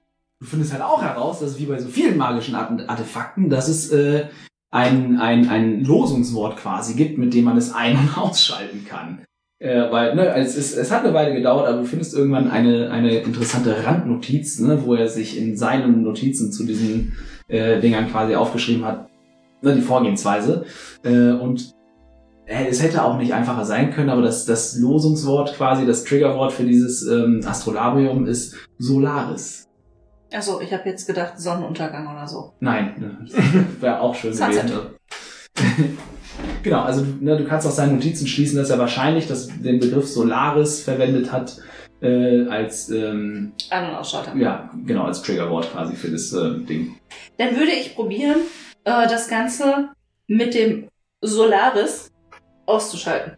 [0.40, 3.90] du findest halt auch heraus, dass wie bei so vielen magischen Arte- Artefakten, dass es
[3.92, 4.24] äh,
[4.70, 9.20] ein, ein, ein Losungswort quasi gibt, mit dem man es ein- und ausschalten kann.
[9.58, 12.90] Äh, weil, ne, es, ist, es hat eine Weile gedauert, aber du findest irgendwann eine,
[12.90, 17.14] eine interessante Randnotiz, ne, wo er sich in seinen Notizen zu diesen
[17.48, 19.08] äh, Dingern quasi aufgeschrieben hat,
[19.62, 20.66] ne, die Vorgehensweise.
[21.02, 21.74] Äh, und
[22.44, 26.52] äh, es hätte auch nicht einfacher sein können, aber das, das Losungswort quasi, das Triggerwort
[26.52, 29.66] für dieses ähm, Astrolabium ist Solaris.
[30.34, 32.52] Achso, ich habe jetzt gedacht Sonnenuntergang oder so.
[32.60, 33.26] Nein,
[33.80, 34.70] wäre auch schön gewesen.
[36.62, 40.06] genau, also ne, du kannst aus seinen Notizen schließen, dass er wahrscheinlich das, den Begriff
[40.06, 41.58] Solaris verwendet hat
[42.00, 44.40] äh, als ähm, An- und ausschalten.
[44.40, 46.96] ja genau als Triggerwort quasi für das äh, Ding.
[47.38, 48.40] Dann würde ich probieren,
[48.84, 49.90] äh, das Ganze
[50.26, 50.88] mit dem
[51.20, 52.10] Solaris
[52.66, 53.36] auszuschalten.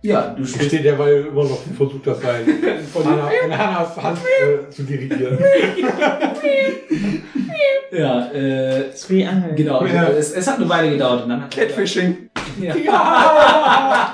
[0.00, 2.44] Ja, du Ich sprichst stehe derweil immer noch und versuche das sein,
[2.92, 5.38] von Hannas Hand äh, zu dirigieren.
[7.90, 8.92] ja äh,
[9.26, 9.56] Angeln.
[9.56, 9.84] genau.
[9.84, 10.08] Ja.
[10.10, 12.30] Es, es hat eine Weile gedauert und dann hat Catfishing.
[12.60, 12.74] Ja.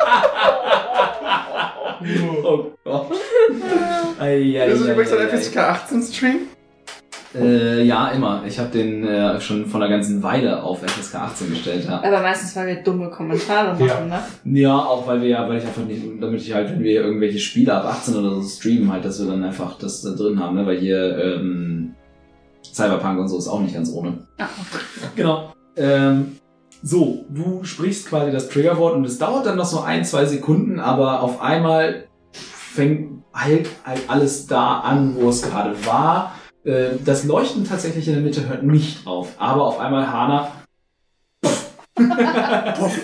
[2.42, 3.10] oh Gott.
[4.18, 5.38] Das ist übrigens ei, ein ei.
[5.38, 6.38] FSK 18 Stream.
[7.34, 8.42] Äh, ja, immer.
[8.46, 11.84] Ich habe den äh, schon vor einer ganzen Weile auf FSK 18 gestellt.
[11.84, 11.98] Ja.
[12.02, 14.20] Aber meistens, weil wir dumme Kommentare machen, Ja.
[14.44, 14.60] ne?
[14.60, 17.38] ja, auch weil wir ja, weil ich einfach nicht, damit ich halt, wenn wir irgendwelche
[17.38, 20.56] Spiele ab 18 oder so streamen, halt, dass wir dann einfach das da drin haben,
[20.56, 20.64] ne?
[20.66, 21.94] Weil hier ähm,
[22.72, 24.18] Cyberpunk und so ist auch nicht ganz ohne.
[24.38, 24.84] Ah, okay.
[25.16, 25.52] Genau.
[25.76, 26.36] Ähm,
[26.82, 30.78] so, du sprichst quasi das Triggerwort und es dauert dann noch so ein, zwei Sekunden,
[30.80, 36.34] aber auf einmal fängt halt, halt alles da an, wo es gerade war.
[36.64, 40.50] Äh, Das Leuchten tatsächlich in der Mitte hört nicht auf, aber auf einmal Hana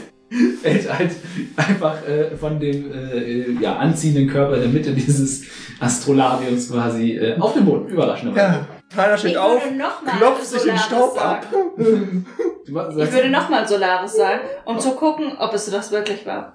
[0.63, 1.11] fällt halt
[1.57, 5.43] einfach äh, von dem äh, ja, anziehenden Körper in der Mitte dieses
[5.81, 8.55] Astrolabiums quasi äh, auf den Boden, überraschenderweise.
[8.55, 8.67] Ja.
[8.95, 11.47] Tyler steht Ich auf, würde nochmal klopft sich den Staub sagen.
[11.47, 11.55] ab.
[12.67, 12.73] Ich
[13.13, 16.55] würde nochmal Solaris sagen, um zu gucken, ob es das wirklich war.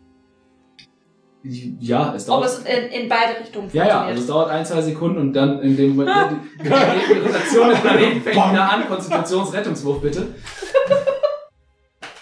[1.79, 2.45] Ja, es Ob dauert.
[2.45, 5.61] es in, in beide Richtungen Ja, ja, also es dauert ein, zwei Sekunden und dann
[5.61, 8.87] in dem Moment, die, die Rotation des Planeten fängt wieder an.
[8.87, 10.33] Konstitutionsrettungswurf, bitte.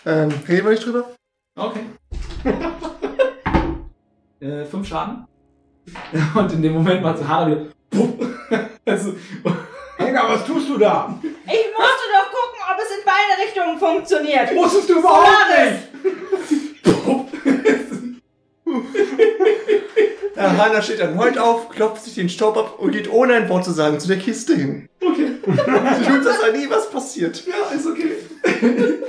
[0.05, 1.05] Ähm, reden wir nicht drüber?
[1.57, 1.79] Okay.
[4.41, 5.25] äh, fünf Schaden.
[6.35, 7.61] Und in dem Moment macht Hana wieder.
[8.85, 9.13] Also,
[9.95, 11.17] Helga, was tust du da?
[11.21, 14.53] Ich musste doch gucken, ob es in beide Richtungen funktioniert.
[14.53, 15.83] Wusstest du überhaupt Solaris!
[20.35, 23.63] Ja, Hanna steht erneut auf, klopft sich den Staub ab und geht ohne ein Wort
[23.65, 24.89] zu sagen zu der Kiste hin.
[24.99, 25.27] okay.
[25.45, 27.43] Sie tut, dass da nie was passiert.
[27.45, 28.13] Ja, ist okay.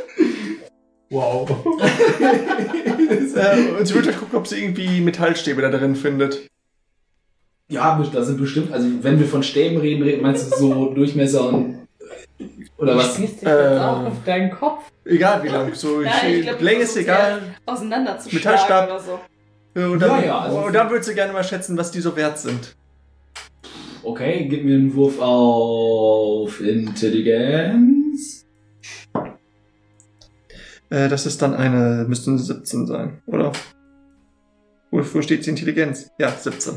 [1.11, 1.49] Wow.
[3.37, 6.49] Äh, und sie wird halt gucken, ob sie irgendwie Metallstäbe da drin findet.
[7.69, 11.87] Ja, da sind bestimmt, also wenn wir von Stäben reden, meinst du so Durchmesser und.
[12.79, 13.15] Oder was?
[13.15, 13.79] Schließt dich Äh.
[13.79, 14.91] auch auf deinen Kopf.
[15.05, 15.73] Egal wie lang.
[15.75, 17.43] So, Ja, ich, ich glaub, Länge ist egal.
[17.65, 18.89] Auseinanderzuschlagen Metallstab.
[18.91, 19.21] oder so.
[19.75, 22.01] Äh, Und dann, Ja, ja, also- und dann würde sie gerne mal schätzen, was die
[22.01, 22.77] so wert sind.
[24.03, 28.45] Okay, gib mir einen Wurf auf Intelligenz.
[30.91, 33.53] Äh, das ist dann eine, müsste eine 17 sein, oder?
[34.91, 36.11] Wo, wo steht die Intelligenz?
[36.19, 36.75] Ja, 17.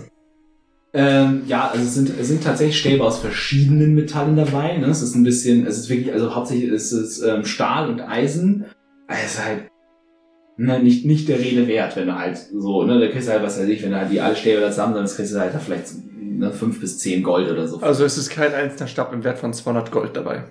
[0.93, 4.77] Ähm, ja, also es sind, es sind tatsächlich Stäbe aus verschiedenen Metallen dabei.
[4.77, 4.87] Ne?
[4.87, 8.65] Es ist ein bisschen, es ist wirklich, also hauptsächlich ist es ähm, Stahl und Eisen.
[9.07, 9.63] Also es ist halt
[10.57, 13.43] ne, nicht, nicht der Rede wert, wenn du halt so, ne, da kriegst du halt,
[13.43, 15.53] was weiß ich, wenn du halt die alle Stäbe da zusammen, dann kriegst du halt
[15.53, 15.85] da vielleicht
[16.19, 17.79] ne, 5 bis 10 Gold oder so.
[17.79, 20.43] Also es ist kein einzelner Stab im Wert von 200 Gold dabei.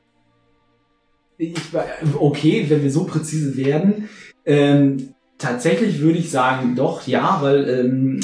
[1.38, 1.84] Ich, war-
[2.18, 4.08] okay, wenn wir so präzise werden.
[4.46, 8.20] Ähm, tatsächlich würde ich sagen, doch, ja, weil ähm,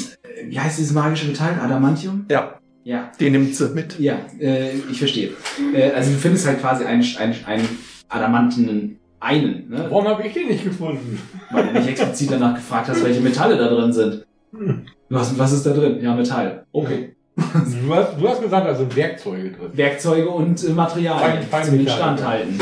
[0.47, 1.59] wie heißt dieses magische Metall?
[1.61, 2.25] Adamantium?
[2.31, 3.11] Ja, Ja.
[3.19, 3.99] den nimmt sie mit.
[3.99, 5.29] Ja, äh, ich verstehe.
[5.75, 7.67] Äh, also du findest halt quasi einen, einen, einen
[8.09, 9.85] adamantenen einen, ne?
[9.89, 11.19] Warum habe ich den nicht gefunden?
[11.51, 14.25] weil du nicht explizit danach gefragt hast, welche Metalle da drin sind.
[15.09, 15.99] Was, was ist da drin?
[16.01, 16.65] Ja, Metall.
[16.71, 17.15] Okay.
[17.35, 19.69] Du hast, du hast gesagt, da sind Werkzeuge drin.
[19.73, 21.79] Werkzeuge und äh, Materialien Fein- fein zum.
[21.79, 22.59] Instandhalten.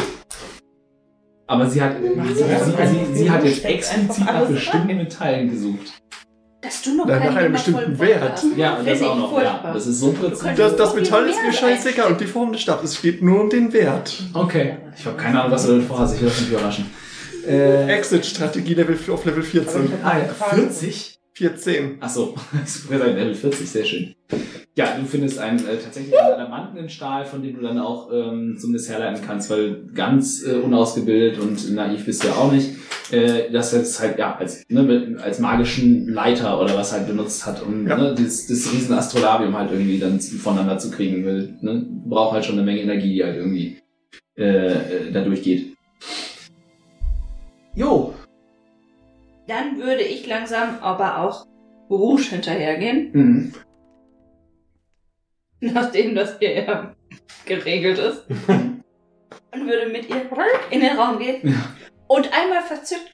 [1.47, 2.43] Aber sie hat, sie, Macht sie,
[3.13, 4.97] sie, sie hat jetzt explizit nach bestimmten.
[4.97, 6.00] Metallen gesucht.
[6.61, 8.31] Dass du noch Nach keinen einem bestimmten Wert.
[8.33, 8.45] hast.
[8.55, 9.41] Ja, und das Finde auch noch.
[9.41, 10.43] Ja, das ist so präzise.
[10.45, 12.83] könntest- Das, das Metall ist mir scheißegal und die Form des Stabs.
[12.83, 14.21] Es geht nur um den Wert.
[14.33, 14.77] Okay.
[14.97, 16.15] Ich habe keine Ahnung, was du damit vorhast.
[16.15, 16.85] Ich will das nicht überraschen.
[17.47, 19.91] Äh, Exit-Strategie Level auf Level 14.
[20.03, 21.17] ah, ja, 40?
[21.41, 21.97] 14.
[21.99, 22.35] Achso,
[22.89, 24.13] Level 40, sehr schön.
[24.77, 28.57] Ja, du findest einen äh, tatsächlich einen adamantenen Stahl, von dem du dann auch ähm,
[28.59, 32.69] zumindest herleiten kannst, weil ganz äh, unausgebildet und naiv bist du ja auch nicht.
[33.11, 37.61] Äh, das jetzt halt ja als, ne, als magischen Leiter oder was halt benutzt hat,
[37.63, 37.97] um Ja.
[37.97, 42.45] ne, das, das riesen Astrolabium halt irgendwie dann voneinander zu kriegen, weil ne, braucht halt
[42.45, 43.77] schon eine Menge Energie, die halt irgendwie
[44.37, 45.73] äh, äh, da durchgeht.
[47.75, 48.13] Jo.
[49.51, 51.45] Dann würde ich langsam aber auch
[51.89, 53.53] Rouge hinterhergehen, Mhm.
[55.59, 56.95] nachdem das hier ja
[57.45, 58.23] geregelt ist.
[58.47, 60.29] und würde mit ihr
[60.69, 61.57] in den Raum gehen Ja.
[62.07, 63.11] und einmal verzückt.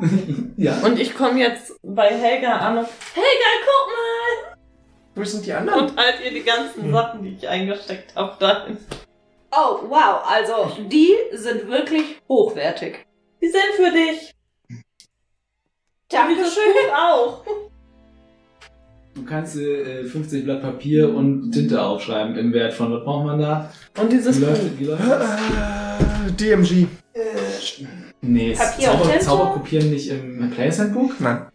[0.56, 0.78] ja.
[0.84, 4.56] Und ich komme jetzt bei Helga an und Helga, guck mal!
[5.16, 5.80] Wo sind die anderen?
[5.80, 8.76] Und halt ihr die ganzen Sachen, die ich eingesteckt habe, dahin.
[9.50, 13.04] Oh, wow, also die sind wirklich hochwertig.
[13.42, 14.32] Die sind für dich.
[16.10, 17.44] Buch auch.
[19.12, 23.40] Du kannst äh, 50 Blatt Papier und Tinte aufschreiben im Wert von, was braucht man
[23.40, 23.70] da?
[24.00, 25.34] Und dieses Wie läuft, wie läuft das?
[26.28, 26.86] Äh, DMG.
[28.22, 29.24] Nee, ist Papier und Zauber, Tinte?
[29.24, 31.20] Zauber kopieren nicht im Players Handbook?
[31.20, 31.46] Nein.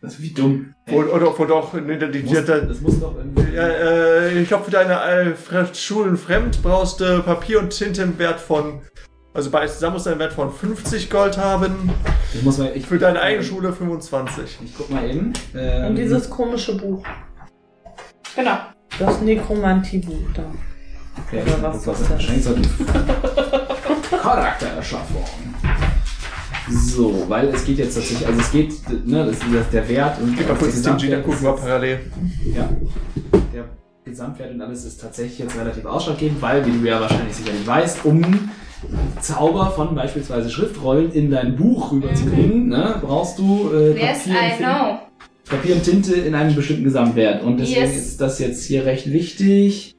[0.00, 0.72] Das ist wie dumm.
[0.90, 3.34] Oder, oder, oder doch, ne, die, die, Muss, die, das muss doch im...
[3.54, 8.18] Ja, äh, ich glaube, für deine äh, Schulen fremd brauchst du Papier und Tinte im
[8.18, 8.80] Wert von.
[9.32, 11.90] Also zusammen muss einen Wert von 50 Gold haben.
[12.34, 12.72] Ich muss mal...
[12.74, 14.58] Ich, Für deine eigene Schule 25.
[14.64, 15.32] Ich guck mal eben.
[15.54, 17.04] Ähm, Und dieses komische Buch.
[18.34, 18.58] Genau.
[18.98, 20.42] Das Nekromantie-Buch da.
[21.26, 22.10] Okay, Oder was was ist das?
[22.10, 22.68] Wahrscheinlich sollte...
[24.20, 25.24] Charaktererschaffung.
[26.68, 28.26] So, weil es geht jetzt tatsächlich...
[28.26, 30.36] Also es geht, ne, das ist das- der Wert und...
[30.36, 32.00] Gib mal kurz das Gesamtwert gucken wir parallel.
[32.52, 32.68] Ja.
[33.54, 33.64] Der
[34.04, 38.04] Gesamtwert und alles ist tatsächlich jetzt relativ ausschlaggebend, weil, wie du ja wahrscheinlich sicherlich weißt,
[38.04, 38.50] um
[39.20, 45.00] Zauber von beispielsweise Schriftrollen in dein Buch rüberzukriegen, ne, brauchst du äh, Yes, Papier.
[45.48, 47.42] Papier und Tinte in einem bestimmten Gesamtwert.
[47.42, 47.96] Und deswegen Yes.
[47.96, 49.96] ist das jetzt hier recht wichtig.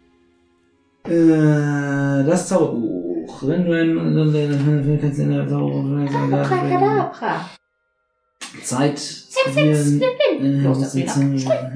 [1.06, 3.44] Äh, das Zauberbuch.
[3.44, 7.50] Wenn du ein- kannst du in der Zauberbuch- Abracadabra.
[8.64, 9.22] Zeit.
[10.34, 11.72] Los, Sabrina.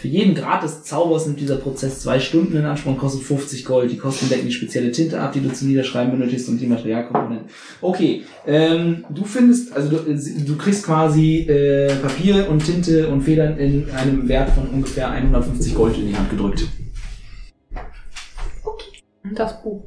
[0.00, 3.64] Für jeden Grad des Zaubers nimmt dieser Prozess zwei Stunden in Anspruch und kostet 50
[3.64, 3.90] Gold.
[3.90, 7.48] Die Kosten decken die spezielle Tinte ab, die du zum Niederschreiben benötigst und die Materialkomponenten.
[7.80, 13.22] Okay, ähm, du findest, also du, äh, du kriegst quasi äh, Papier und Tinte und
[13.22, 16.66] Federn in einem Wert von ungefähr 150 Gold in die Hand gedrückt.
[19.24, 19.82] Und das Buch.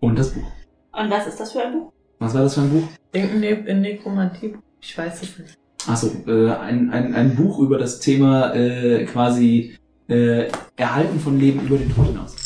[0.00, 0.44] Und das Buch.
[0.92, 1.92] Und was ist das für ein Buch?
[2.18, 2.84] Was war das für ein Buch?
[3.12, 4.63] Irgendein ne in Nekromantie-Buch.
[4.86, 5.56] Ich weiß es nicht.
[5.86, 9.78] Achso, äh, ein, ein, ein Buch über das Thema äh, quasi
[10.08, 12.36] äh, Erhalten von Leben über den Tod hinaus.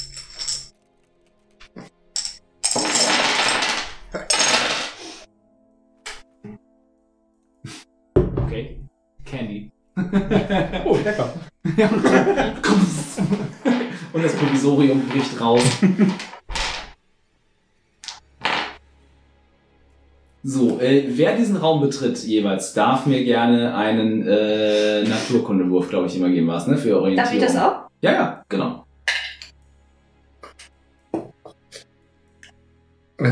[8.37, 8.79] Okay.
[9.25, 9.73] Candy.
[10.85, 11.35] Oh, lecker.
[14.13, 15.63] Und das Provisorium bricht raus.
[20.45, 26.17] So, äh, wer diesen Raum betritt jeweils, darf mir gerne einen äh, Naturkundewurf, glaube ich,
[26.17, 26.77] immer geben was, ne?
[26.77, 27.17] Für Orientierung.
[27.17, 27.89] Darf ich das auch?
[28.01, 28.85] Ja, ja, genau.
[33.21, 33.25] Äh,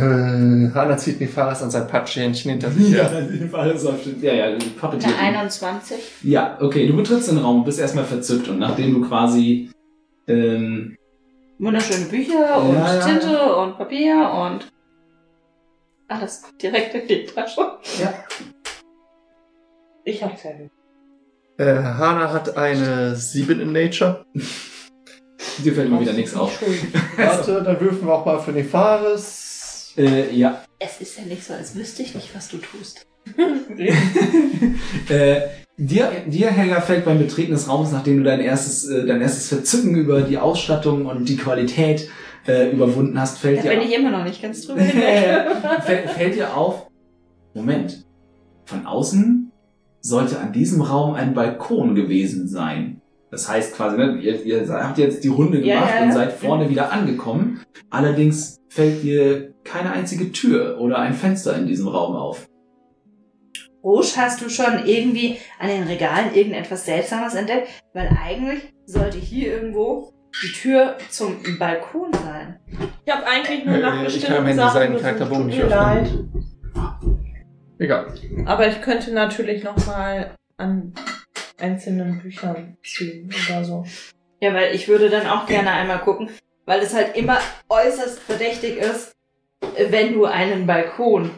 [0.75, 2.91] Hana zieht Nefaris an sein Patschhähnchen hinter sich
[3.41, 5.17] dem Fall ist es Ja, ja, Puppetier.
[5.17, 5.97] Eine 21.
[6.25, 9.71] Ja, okay, du betrittst den Raum, bist erstmal verzückt und nachdem du quasi
[10.27, 10.97] ähm,
[11.61, 14.67] Wunderschöne Bücher und Ja, ja, Tinte und Papier und
[16.09, 17.79] alles direkt in die Tasche.
[20.05, 20.71] Ich hab's ja nicht.
[21.59, 24.25] Äh, Hana hat eine 7 in Nature.
[25.65, 26.63] dir fällt mal wieder nichts auf.
[27.17, 29.95] Warte, dann würfen wir auch mal für Nefaris.
[29.97, 30.63] Äh, ja.
[30.79, 33.07] Es ist ja nicht so, als wüsste ich nicht, was du tust.
[35.09, 35.41] äh,
[35.77, 39.49] dir, dir, Helga, fällt beim Betreten des Raumes, nachdem du dein erstes, äh, dein erstes
[39.49, 42.11] Verzücken über die Ausstattung und die Qualität
[42.47, 43.85] äh, überwunden hast, fällt Da dir bin auf.
[43.87, 45.47] ich immer noch nicht ganz drüber hinweg.
[45.83, 46.89] fällt, fällt dir auf,
[47.55, 48.05] Moment,
[48.67, 49.51] von außen
[50.01, 53.01] sollte an diesem Raum ein Balkon gewesen sein.
[53.31, 56.15] Das heißt quasi, ne, ihr, ihr habt jetzt die Runde gemacht ja, und ja.
[56.15, 57.61] seid vorne wieder angekommen.
[57.91, 62.47] Allerdings fällt dir keine einzige Tür oder ein Fenster in diesem Raum auf.
[63.83, 67.69] Rouge, hast du schon irgendwie an den Regalen irgendetwas Seltsames entdeckt?
[67.95, 70.13] Weil eigentlich sollte hier irgendwo
[70.43, 72.61] die Tür zum Balkon sein.
[73.05, 75.03] Ich habe eigentlich nur Äh, nach ich bestimmten kann am Ende Sachen seinen gesucht.
[75.05, 76.09] Charakterbogen Tut nicht mir leid.
[77.79, 78.15] Egal.
[78.47, 80.95] Aber ich könnte natürlich noch mal an
[81.59, 83.85] einzelnen Büchern ziehen oder so.
[84.41, 86.31] Ja, weil ich würde dann auch gerne einmal gucken,
[86.67, 89.13] weil es halt immer äußerst verdächtig ist,
[89.89, 91.31] wenn du einen Balkon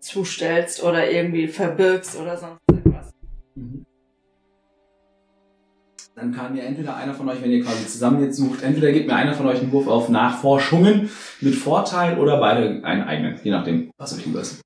[0.00, 3.10] zustellst oder irgendwie verbirgst oder sonst irgendwas.
[6.20, 9.06] Dann kann mir entweder einer von euch, wenn ihr quasi zusammen jetzt sucht, entweder gibt
[9.06, 11.08] mir einer von euch einen Wurf auf Nachforschungen
[11.40, 14.60] mit Vorteil oder beide einen eigenen, je nachdem, was euch lieber ist.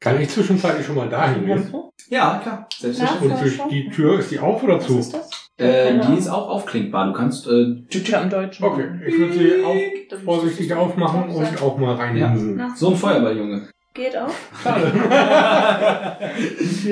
[0.00, 1.72] Kann ich zwischenzeitlich schon mal dahin gehen?
[2.08, 3.32] Ja, klar, selbstverständlich.
[3.32, 4.98] Und durch die Tür ist die auf oder Was zu?
[4.98, 5.30] ist das?
[5.56, 7.06] Äh, die ist auch aufklinkbar.
[7.06, 8.64] Du kannst äh, tüt, tüt, Ja, im Deutschen.
[8.64, 9.76] Okay, ich würde sie auf,
[10.10, 11.58] Dann vorsichtig aufmachen und sein.
[11.60, 12.56] auch mal reinlinsen.
[12.56, 13.68] Na, so ein Feuerballjunge.
[13.94, 14.30] Geht auch.
[14.62, 14.92] Schade.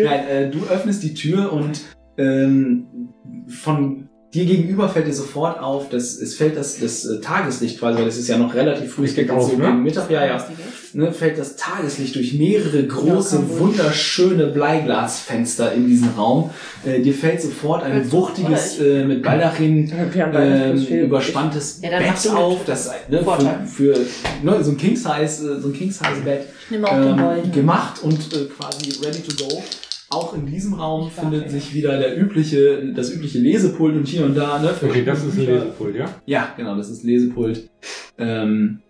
[0.05, 1.81] Nein, äh, du öffnest die Tür und
[2.19, 3.09] ähm,
[3.49, 7.99] von dir gegenüber fällt dir sofort auf, dass es fällt das, das äh, Tageslicht quasi,
[7.99, 9.65] weil es ist ja noch relativ früh, es geht auf, so ne?
[9.65, 10.47] gegen Mittag, ja, ja,
[10.93, 16.51] ne, fällt das Tageslicht durch mehrere große, wunderschöne Bleiglasfenster in diesen Raum.
[16.85, 21.03] Äh, dir fällt sofort ein Willst wuchtiges, äh, mit Baldachin vier.
[21.05, 23.67] überspanntes Ja, Bett auf, das ne, Vorteil.
[23.67, 24.07] für, für
[24.43, 27.45] ne, so ein King Size, äh, so ein King Size Bett Ich nehme auch den
[27.45, 29.63] ähm, gemacht und äh, quasi ready to go.
[30.09, 34.25] Auch in diesem Raum Ich findet sich wieder der übliche, das übliche Lesepult und hier
[34.25, 34.69] und da, ne?
[34.69, 35.47] für Okay, das ist ein.
[35.47, 36.05] Lesepult, ja?
[36.27, 37.69] Ja, genau, das ist Lesepult.
[38.17, 38.81] Ähm,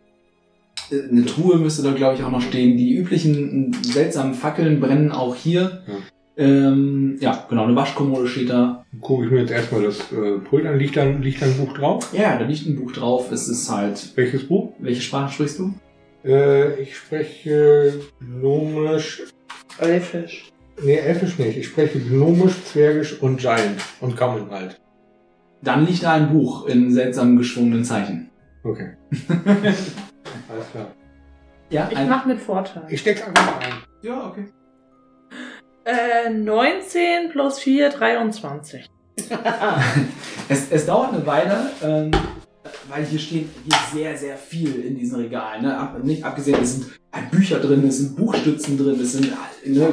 [0.91, 2.77] äh, eine Truhe müsste da, glaube ich, auch noch stehen.
[2.77, 5.83] Die üblichen äh, seltsamen Fackeln brennen auch hier.
[5.87, 5.95] Ja.
[6.39, 8.85] Ähm, ja, genau, eine Waschkommode steht da.
[9.01, 10.79] Gucke ich mir jetzt erstmal das äh, Pult an.
[10.79, 12.13] Liegt da, liegt da ein Buch drauf?
[12.13, 13.33] Ja, da liegt ein Buch drauf.
[13.33, 14.13] Es ist halt.
[14.17, 14.75] Welches Buch?
[14.79, 15.73] Welche Sprache sprichst du?
[16.27, 19.23] Äh, ich spreche Gnomisch.
[19.79, 20.53] Elfisch.
[20.83, 21.57] Nee, Elfisch nicht.
[21.57, 23.81] Ich spreche Gnomisch, Zwergisch und Giant.
[24.01, 24.81] Und Common halt.
[25.63, 28.31] Dann liegt da ein Buch in seltsam geschwungenen Zeichen.
[28.63, 28.97] Okay.
[29.29, 30.93] Alles klar.
[31.71, 32.85] Ja, Ich ein, mach mit Vorteil.
[32.89, 33.73] Ich steck's einfach mal ein.
[34.03, 34.47] ja, okay.
[35.85, 38.87] Äh, 19 plus 4, 23.
[40.49, 42.13] Es, es dauert eine Weile, ähm,
[42.89, 45.63] weil hier steht hier sehr, sehr viel in diesen Regalen.
[45.63, 45.77] Ne?
[45.77, 49.33] Ab, nicht abgesehen, es sind halt Bücher drin, es sind Buchstützen drin, es sind
[49.65, 49.93] ne,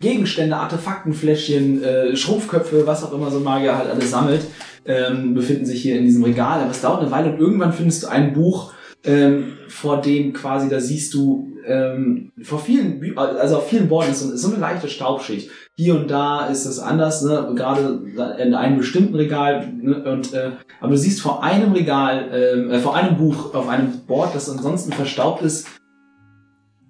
[0.00, 4.42] Gegenstände, Artefaktenfläschchen, äh, Schrumpfköpfe, was auch immer so ein Magier halt alles sammelt,
[4.86, 6.60] ähm, befinden sich hier in diesem Regal.
[6.60, 8.72] Aber es dauert eine Weile und irgendwann findest du ein Buch,
[9.04, 14.20] ähm, vor dem quasi, da siehst du ähm, vor vielen, also auf vielen Borden ist
[14.20, 15.50] so, ist so eine leichte Staubschicht.
[15.76, 17.52] Hier und da ist es anders, ne?
[17.54, 18.02] gerade
[18.38, 19.72] in einem bestimmten Regal.
[19.80, 20.02] Ne?
[20.04, 23.92] Und, äh, aber du siehst vor einem Regal, ähm, äh, vor einem Buch, auf einem
[24.06, 25.66] Board, das ansonsten verstaubt ist,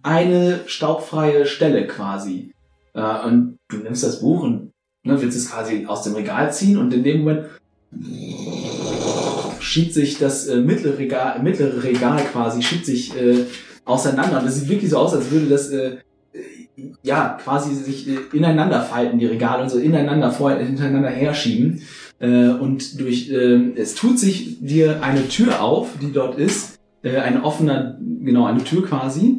[0.02, 2.52] eine staubfreie Stelle quasi.
[2.94, 4.70] Äh, und du nimmst das Buch und
[5.04, 7.46] ne, willst es quasi aus dem Regal ziehen und in dem Moment
[9.60, 13.44] schiebt sich das äh, mittlere, Regal, mittlere Regal quasi, schiebt sich äh,
[13.84, 14.38] auseinander.
[14.38, 15.98] Und das sieht wirklich so aus, als würde das äh,
[16.32, 21.82] äh, ja quasi sich äh, ineinander falten, die Regale und so ineinander vor, hintereinander herschieben.
[22.18, 27.42] Äh, und durch äh, es tut sich dir eine Tür auf, die dort ist, ein
[27.42, 29.38] offener, genau, eine Tür quasi,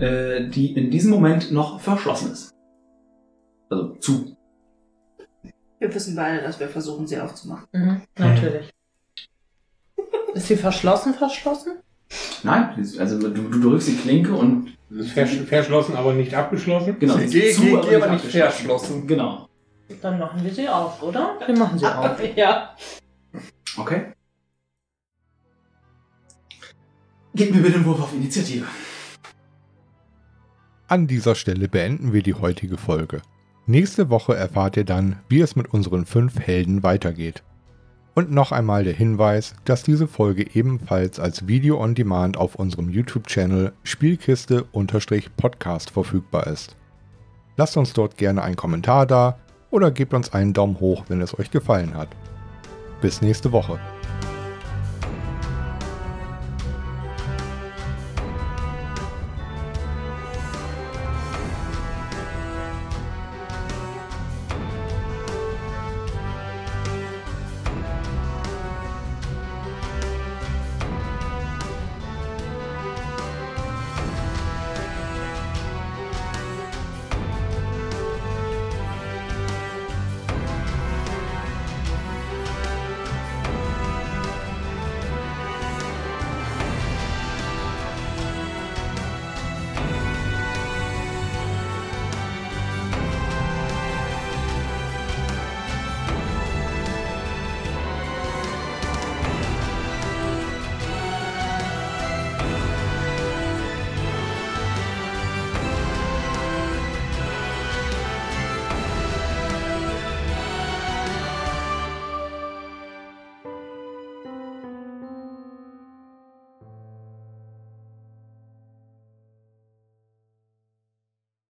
[0.00, 2.54] die in diesem Moment noch verschlossen ist.
[3.70, 4.36] Also zu.
[5.78, 7.66] Wir wissen beide, dass wir versuchen, sie aufzumachen.
[7.72, 8.70] Mhm, natürlich.
[10.34, 11.78] Ist sie verschlossen, verschlossen?
[12.42, 16.98] Nein, also du, du drückst die Klinke und Es ist vers verschlossen, aber nicht abgeschlossen.
[16.98, 17.16] genau.
[17.18, 19.06] Sie ist zu, geh aber nicht verschlossen.
[19.06, 19.48] Genau.
[20.02, 21.36] Dann machen wir sie auf, oder?
[21.46, 22.18] Wir machen sie auf.
[22.36, 22.74] ja.
[23.76, 24.12] Okay.
[27.34, 28.66] Gib mir bitte einen Wurf auf Initiative.
[30.88, 33.22] An dieser Stelle beenden wir die heutige Folge.
[33.66, 37.42] Nächste Woche erfahrt ihr dann, wie es mit unseren fünf Helden weitergeht.
[38.14, 42.90] Und noch einmal der Hinweis, dass diese Folge ebenfalls als Video on Demand auf unserem
[42.90, 46.76] YouTube-Channel Spielkiste-Podcast verfügbar ist.
[47.56, 49.38] Lasst uns dort gerne einen Kommentar da
[49.70, 52.08] oder gebt uns einen Daumen hoch, wenn es euch gefallen hat.
[53.00, 53.78] Bis nächste Woche.